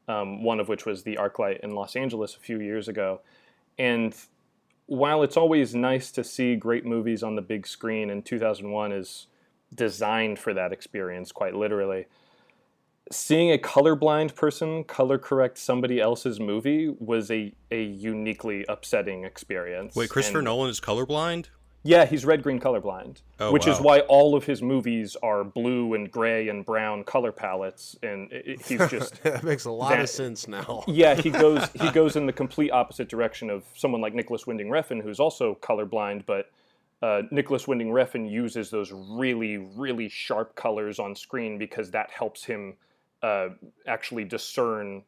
[0.08, 3.22] um, one of which was the Arclight in Los Angeles a few years ago.
[3.80, 4.16] And
[4.94, 9.28] while it's always nice to see great movies on the big screen, and 2001 is
[9.74, 12.06] designed for that experience, quite literally,
[13.12, 19.96] seeing a colorblind person color correct somebody else's movie was a, a uniquely upsetting experience.
[19.96, 21.48] Wait, Christopher and, Nolan is colorblind?
[21.86, 23.74] Yeah, he's red green colorblind, oh, which wow.
[23.74, 28.32] is why all of his movies are blue and gray and brown color palettes, and
[28.32, 30.86] it, he's just that makes a lot that, of sense now.
[30.88, 34.70] yeah, he goes he goes in the complete opposite direction of someone like Nicolas Winding
[34.70, 36.52] Refn, who's also colorblind, but
[37.02, 42.46] uh, Nicolas Winding Refn uses those really really sharp colors on screen because that helps
[42.46, 42.76] him
[43.24, 43.50] uh,
[43.88, 45.02] actually discern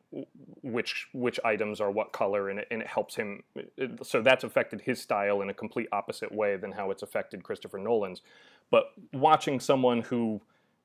[0.61, 3.43] which which items are what color, and it, and it helps him.
[4.03, 7.77] So that's affected his style in a complete opposite way than how it's affected Christopher
[7.77, 8.21] Nolan's.
[8.71, 10.41] But watching someone who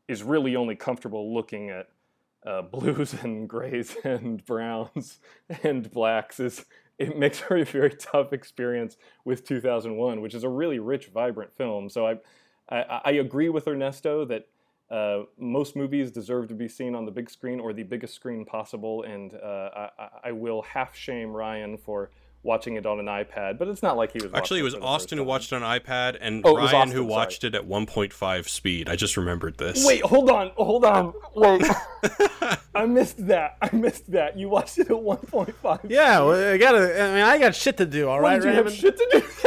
[0.09, 1.89] is really only comfortable looking at
[2.45, 5.21] uh, blues and grays and browns
[5.63, 6.65] and blacks is
[6.99, 11.57] it makes for a very tough experience with 2001, which is a really rich, vibrant
[11.57, 11.89] film.
[11.89, 12.19] So I
[12.69, 14.49] I, I agree with Ernesto that
[14.91, 18.45] uh, most movies deserve to be seen on the big screen or the biggest screen
[18.45, 22.11] possible, and uh, I, I, will half shame Ryan for
[22.43, 24.33] watching it on an iPad, but it's not like he was.
[24.35, 27.43] Actually, it was Austin who watched it on iPad, and oh, Ryan Austin, who watched
[27.43, 27.51] sorry.
[27.51, 28.89] it at 1.5 speed.
[28.89, 29.87] I just remembered this.
[29.87, 31.63] Wait, hold on, hold on, wait.
[32.75, 33.57] I missed that.
[33.61, 34.39] I missed that.
[34.39, 35.91] You watched it at 1.5.
[35.91, 37.03] Yeah, well, I gotta.
[37.03, 38.09] I mean, I got shit to do.
[38.09, 39.23] All right, you have shit to do.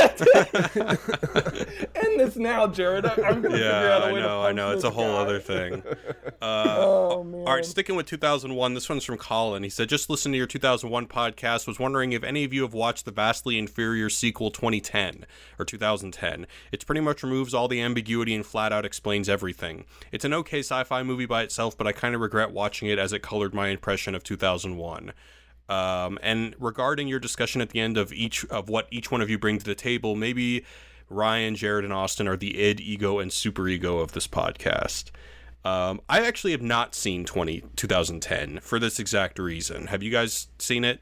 [1.95, 3.05] End this now, Jared.
[3.05, 4.41] I, am gonna yeah, figure out a way I know.
[4.41, 4.71] To I know.
[4.71, 5.21] It's a whole guy.
[5.21, 5.83] other thing.
[6.41, 7.47] Uh, oh man.
[7.47, 8.73] All right, sticking with 2001.
[8.73, 9.63] This one's from Colin.
[9.63, 11.67] He said, "Just listen to your 2001 podcast.
[11.67, 15.25] Was wondering if any of you have watched the vastly inferior sequel 2010
[15.57, 16.45] or 2010.
[16.73, 19.85] It pretty much removes all the ambiguity and flat out explains everything.
[20.11, 23.13] It's an okay sci-fi movie by itself, but I kind of regret watching it as
[23.13, 25.13] it colored my impression of 2001."
[25.69, 29.29] Um, and regarding your discussion at the end of each of what each one of
[29.29, 30.65] you bring to the table, maybe
[31.09, 35.11] Ryan, Jared, and Austin are the id, ego, and super ego of this podcast.
[35.63, 39.87] Um, I actually have not seen 20, 2010 for this exact reason.
[39.87, 40.99] Have you guys seen it?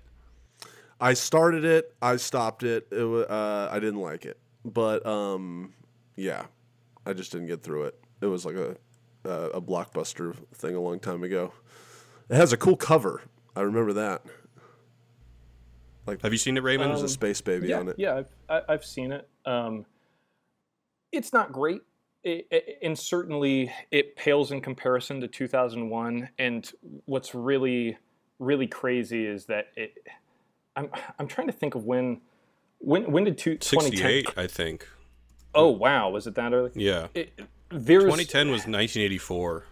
[1.02, 1.93] I started it.
[2.02, 2.88] I stopped it.
[2.91, 5.74] it uh, I didn't like it, but um,
[6.16, 6.45] yeah,
[7.06, 7.99] I just didn't get through it.
[8.22, 8.78] It was like a
[9.26, 11.54] a, a blockbuster thing a long time ago.
[12.30, 13.22] It has a cool cover.
[13.56, 14.24] I remember that.
[16.06, 16.91] Like, have you seen it, Raymond?
[16.91, 17.95] There's a space baby yeah, on it.
[17.97, 19.28] Yeah, I've, I've seen it.
[19.45, 19.86] Um,
[21.12, 21.82] it's not great,
[22.24, 26.30] it, it, and certainly it pales in comparison to 2001.
[26.39, 26.72] And
[27.06, 27.97] what's really,
[28.39, 29.95] really crazy is that it.
[30.76, 32.22] I'm I'm trying to think of when,
[32.80, 34.88] when when did two, 68, I think.
[35.53, 36.72] Oh wow, was it that early?
[36.76, 37.07] Yeah.
[37.13, 39.65] It, there's 2010 was 1984.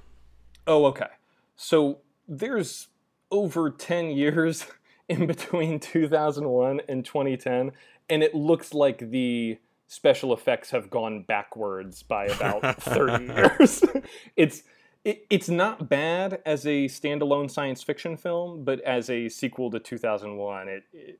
[0.68, 1.08] Oh okay,
[1.56, 2.88] so there's
[3.32, 4.66] over 10 years
[5.10, 7.72] in between 2001 and 2010,
[8.10, 13.84] and it looks like the special effects have gone backwards by about 30 years.
[14.36, 14.64] it's
[15.06, 19.80] it, it's not bad as a standalone science fiction film, but as a sequel to
[19.80, 21.20] 2001, it, it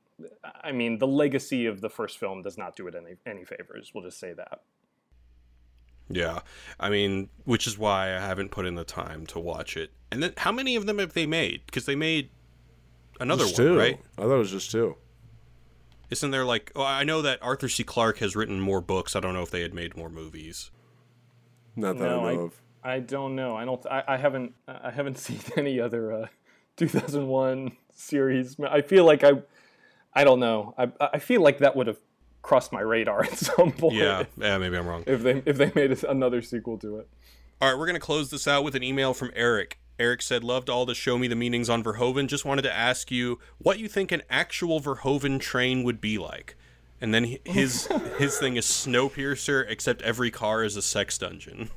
[0.62, 3.92] I mean, the legacy of the first film does not do it any any favors.
[3.94, 4.60] We'll just say that.
[6.12, 6.40] Yeah,
[6.78, 9.92] I mean, which is why I haven't put in the time to watch it.
[10.10, 11.62] And then, how many of them have they made?
[11.66, 12.30] Because they made
[13.20, 13.78] another Just one, two.
[13.78, 14.00] right?
[14.18, 14.96] I thought it was just two.
[16.10, 16.72] Isn't there like?
[16.74, 17.84] Oh, I know that Arthur C.
[17.84, 19.14] Clarke has written more books.
[19.14, 20.72] I don't know if they had made more movies.
[21.76, 22.60] Not that No, I I- know of.
[22.82, 23.56] I don't know.
[23.56, 23.84] I don't.
[23.86, 24.54] I, I haven't.
[24.66, 26.26] I haven't seen any other uh,
[26.76, 28.56] 2001 series.
[28.60, 29.42] I feel like I.
[30.12, 30.74] I don't know.
[30.76, 31.98] I I feel like that would have
[32.42, 33.96] crossed my radar at some point.
[33.96, 35.04] Yeah, yeah, maybe I'm wrong.
[35.06, 37.08] If they if they made another sequel to it.
[37.60, 39.78] All right, we're going to close this out with an email from Eric.
[39.98, 42.26] Eric said, Loved all the show me the meanings on Verhoeven.
[42.26, 46.56] Just wanted to ask you what you think an actual Verhoeven train would be like.
[47.02, 47.86] And then his
[48.18, 51.68] his thing is Snowpiercer, except every car is a sex dungeon.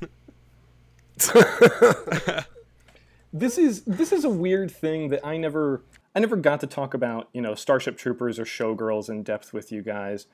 [3.32, 5.82] this is this is a weird thing that I never
[6.14, 9.72] I never got to talk about, you know, Starship Troopers or Showgirls in depth with
[9.72, 10.26] you guys.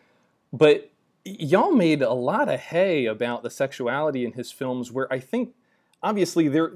[0.52, 0.90] But
[1.24, 5.54] y'all made a lot of hay about the sexuality in his films where I think
[6.02, 6.72] obviously there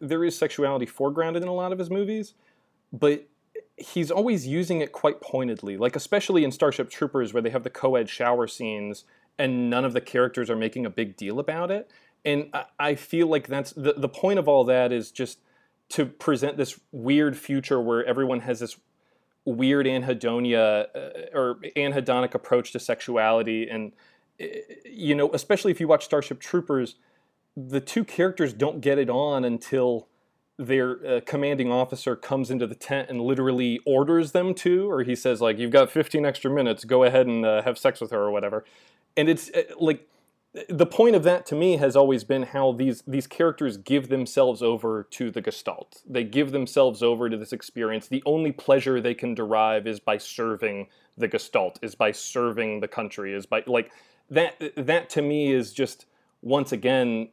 [0.00, 2.34] there is sexuality foregrounded in a lot of his movies,
[2.92, 3.26] but
[3.76, 5.76] he's always using it quite pointedly.
[5.76, 9.04] Like especially in Starship Troopers where they have the co-ed shower scenes
[9.38, 11.90] and none of the characters are making a big deal about it.
[12.24, 15.38] And I, I feel like that's the, the point of all that is just
[15.90, 18.76] to present this weird future where everyone has this
[19.44, 23.68] weird anhedonia uh, or anhedonic approach to sexuality.
[23.68, 23.92] And
[24.40, 24.46] uh,
[24.84, 26.96] you know especially if you watch starship troopers
[27.56, 30.06] the two characters don't get it on until
[30.58, 35.14] their uh, commanding officer comes into the tent and literally orders them to or he
[35.14, 36.84] says like you've got 15 extra minutes.
[36.84, 38.64] Go ahead and uh, have sex with her or whatever.
[39.16, 40.08] And it's uh, like
[40.68, 44.62] the point of that to me has always been how these these characters give themselves
[44.62, 46.02] over to the gestalt.
[46.08, 48.08] They give themselves over to this experience.
[48.08, 52.88] The only pleasure they can derive is by serving the gestalt, is by serving the
[52.88, 53.90] country, is by like
[54.30, 56.06] that that to me is just
[56.42, 57.28] once again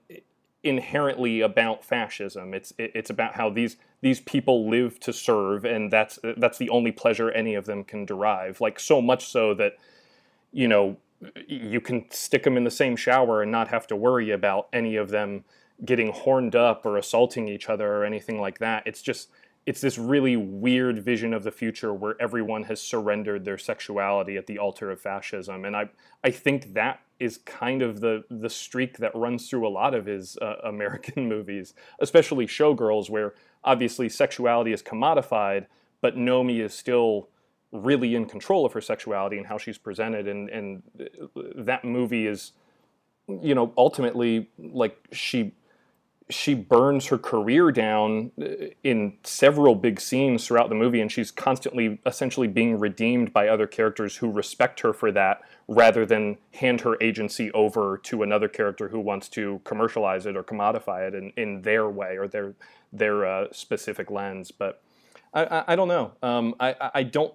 [0.64, 2.54] inherently about fascism.
[2.54, 6.92] It's it's about how these these people live to serve and that's that's the only
[6.92, 8.60] pleasure any of them can derive.
[8.60, 9.74] Like so much so that
[10.52, 10.98] you know
[11.48, 14.96] you can stick them in the same shower and not have to worry about any
[14.96, 15.44] of them
[15.84, 18.84] getting horned up or assaulting each other or anything like that.
[18.86, 19.30] It's just
[19.66, 24.46] it's this really weird vision of the future where everyone has surrendered their sexuality at
[24.46, 25.90] the altar of fascism and I
[26.24, 30.06] I think that is kind of the the streak that runs through a lot of
[30.06, 35.66] his uh, American movies, especially Showgirls where obviously sexuality is commodified
[36.02, 37.30] but Nomi is still
[37.72, 40.84] really in control of her sexuality and how she's presented and and
[41.56, 42.54] that movie is
[43.28, 45.54] you know ultimately like she
[46.30, 48.46] she burns her career down uh,
[48.84, 53.68] in several big scenes throughout the movie and she's constantly essentially being redeemed by other
[53.68, 58.88] characters who respect her for that rather than hand her agency over to another character
[58.90, 62.54] who wants to commercialize it or commodify it in, in their way or their
[62.92, 64.50] their uh, specific lens.
[64.52, 64.82] But
[65.34, 66.14] I, I, I don't know.
[66.24, 67.34] Um, I- I don't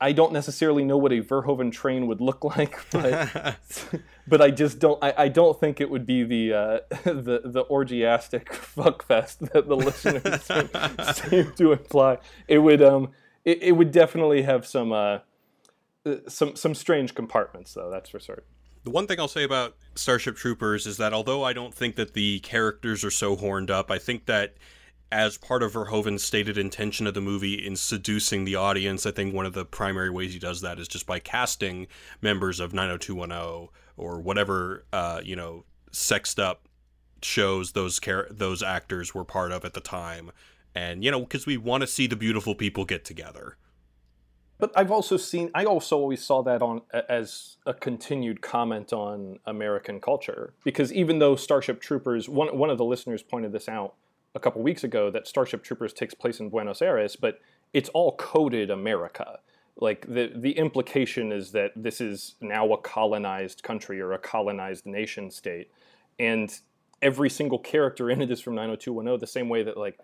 [0.00, 3.56] I don't necessarily know what a Verhoeven train would look like, but
[4.28, 5.02] but I just don't.
[5.02, 9.76] I, I don't think it would be the uh, the the orgiastic fuckfest that the
[9.76, 12.18] listeners seem, seem to imply.
[12.46, 13.10] It would um
[13.44, 15.18] it, it would definitely have some uh
[16.06, 17.90] uh, some some strange compartments though.
[17.90, 18.44] That's for certain.
[18.84, 22.14] The one thing I'll say about Starship Troopers is that although I don't think that
[22.14, 24.54] the characters are so horned up, I think that
[25.10, 29.34] as part of Verhoeven's stated intention of the movie in seducing the audience, I think
[29.34, 31.86] one of the primary ways he does that is just by casting
[32.20, 36.68] members of 90210 or whatever uh, you know sexed up
[37.22, 40.30] shows those char- those actors were part of at the time,
[40.74, 43.56] and you know because we want to see the beautiful people get together.
[44.58, 45.50] But I've also seen.
[45.54, 51.18] I also always saw that on as a continued comment on American culture because even
[51.18, 53.94] though Starship Troopers, one one of the listeners pointed this out
[54.38, 57.40] a couple weeks ago that Starship Troopers takes place in Buenos Aires, but
[57.72, 59.40] it's all coded America.
[59.76, 64.86] Like the the implication is that this is now a colonized country or a colonized
[64.86, 65.70] nation state,
[66.18, 66.56] and
[67.02, 69.20] every single character in it is from 90210.
[69.20, 69.98] The same way that like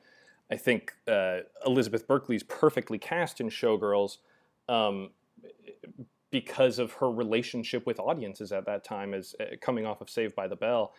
[0.50, 4.18] I think uh, Elizabeth Berkley's perfectly cast in Showgirls
[4.68, 5.10] um,
[6.30, 10.34] because of her relationship with audiences at that time as uh, coming off of Saved
[10.34, 10.92] by the Bell.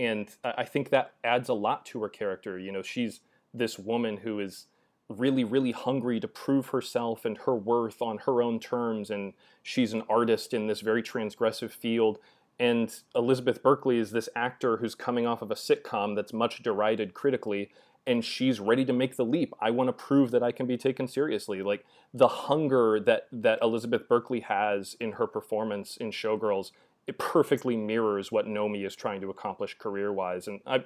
[0.00, 2.58] And I think that adds a lot to her character.
[2.58, 3.20] You know, she's
[3.52, 4.66] this woman who is
[5.10, 9.10] really, really hungry to prove herself and her worth on her own terms.
[9.10, 12.18] And she's an artist in this very transgressive field.
[12.58, 17.12] And Elizabeth Berkley is this actor who's coming off of a sitcom that's much derided
[17.12, 17.70] critically,
[18.06, 19.52] and she's ready to make the leap.
[19.60, 21.60] I want to prove that I can be taken seriously.
[21.60, 21.84] Like
[22.14, 26.70] the hunger that that Elizabeth Berkley has in her performance in Showgirls,
[27.10, 30.46] it perfectly mirrors what Nomi is trying to accomplish career wise.
[30.46, 30.84] And I,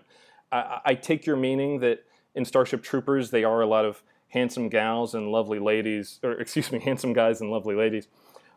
[0.50, 1.98] I, I take your meaning that
[2.34, 6.72] in Starship Troopers they are a lot of handsome gals and lovely ladies, or excuse
[6.72, 8.08] me, handsome guys and lovely ladies.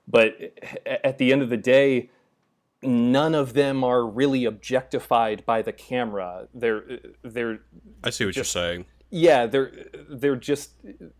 [0.08, 0.38] But
[0.86, 2.10] at the end of the day,
[2.82, 6.48] none of them are really objectified by the camera.
[6.54, 6.86] They're
[7.22, 7.60] they're
[8.04, 8.86] I see what Just- you're saying.
[9.10, 9.74] yeah, they're
[10.10, 10.72] they're just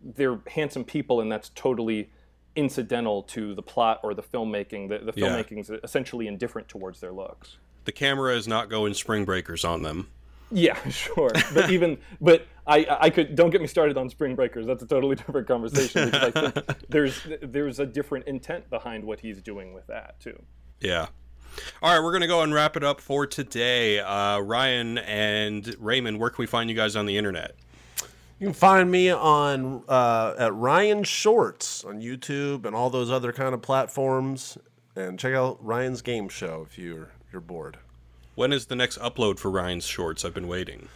[0.02, 2.08] they're handsome people, and that's totally
[2.56, 4.88] incidental to the plot or the filmmaking.
[4.88, 5.28] The, the Yeah.
[5.28, 7.56] filmmaking is essentially indifferent towards their looks.
[7.84, 10.08] The camera is not going spring breakers on them.
[10.50, 11.30] Yeah, sure.
[11.54, 14.66] But even but I I could don't get me started on Spring Breakers.
[14.66, 19.20] That's a totally different conversation because I think there's there's a different intent behind what
[19.20, 20.42] he's doing with that too.
[20.80, 21.06] Yeah.
[21.82, 23.98] All right, we're going to go and wrap it up for today.
[23.98, 27.56] Uh, Ryan and Raymond, where can we find you guys on the internet?
[28.40, 33.32] You can find me on uh, at Ryan Shorts on YouTube and all those other
[33.32, 34.56] kind of platforms,
[34.94, 37.78] and check out Ryan's Game Show if you're you're bored.
[38.36, 40.24] When is the next upload for Ryan's shorts?
[40.24, 40.88] I've been waiting.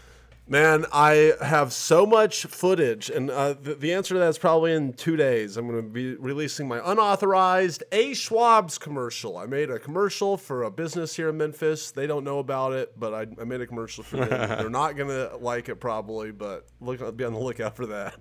[0.53, 4.74] Man, I have so much footage, and uh, the, the answer to that is probably
[4.74, 5.57] in two days.
[5.57, 8.12] I'm going to be releasing my unauthorized A.
[8.12, 9.38] Schwab's commercial.
[9.38, 11.90] I made a commercial for a business here in Memphis.
[11.90, 14.28] They don't know about it, but I, I made a commercial for them.
[14.59, 18.16] They're not going to like it probably, but look, be on the lookout for that.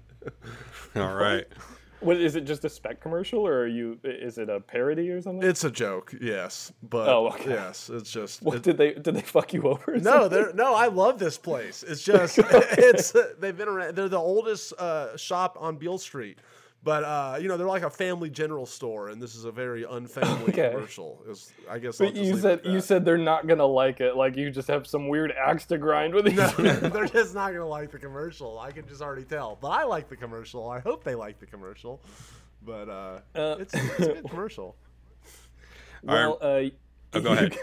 [0.95, 1.45] All right.
[2.01, 2.41] What is it?
[2.41, 3.97] Just a spec commercial, or are you?
[4.03, 5.47] Is it a parody or something?
[5.47, 7.51] It's a joke, yes, but Oh, okay.
[7.51, 9.97] yes, it's just what it- did they did they fuck you over?
[9.97, 10.73] no, they're no.
[10.73, 11.83] I love this place.
[11.83, 13.95] It's just it's they've been around.
[13.95, 16.39] They're the oldest uh, shop on Beale Street,
[16.83, 19.83] but uh, you know they're like a family general store, and this is a very
[19.83, 20.71] unfamily Okay.
[20.71, 21.21] commercial.
[21.29, 21.97] Is I guess.
[21.97, 24.15] But you said you said they're not gonna like it.
[24.15, 26.73] Like you just have some weird axe to grind with each No, other.
[26.89, 28.59] they're just not gonna like the commercial.
[28.59, 29.57] I can just already tell.
[29.61, 30.69] But I like the commercial.
[30.69, 32.01] I hope they like the commercial.
[32.63, 34.75] But uh, Uh, it's, it's a good commercial.
[36.03, 36.61] Well, uh,
[37.13, 37.57] Oh, go ahead.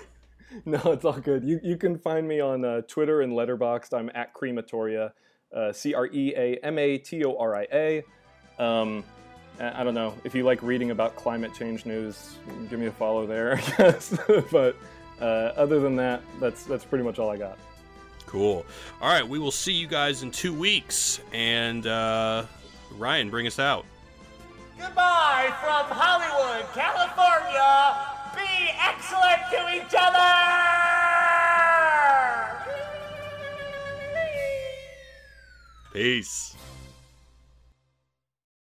[0.67, 1.43] no, it's all good.
[1.45, 3.95] You you can find me on uh, Twitter and Letterboxd.
[3.95, 5.13] I'm at Creamatoria,
[5.57, 8.03] uh, C R E A M A T O R I A.
[8.59, 9.05] Um,
[9.61, 12.37] I I don't know if you like reading about climate change news.
[12.71, 14.17] Give me a follow there, I guess.
[14.53, 14.77] but
[15.21, 17.59] uh, other than that, that's that's pretty much all I got.
[18.27, 18.67] Cool.
[19.01, 21.21] All right, we will see you guys in two weeks.
[21.33, 22.45] And uh,
[22.97, 23.87] Ryan, bring us out.
[24.79, 27.97] Goodbye from Hollywood, California.
[28.37, 30.29] Be excellent to each other.
[35.93, 36.55] Peace.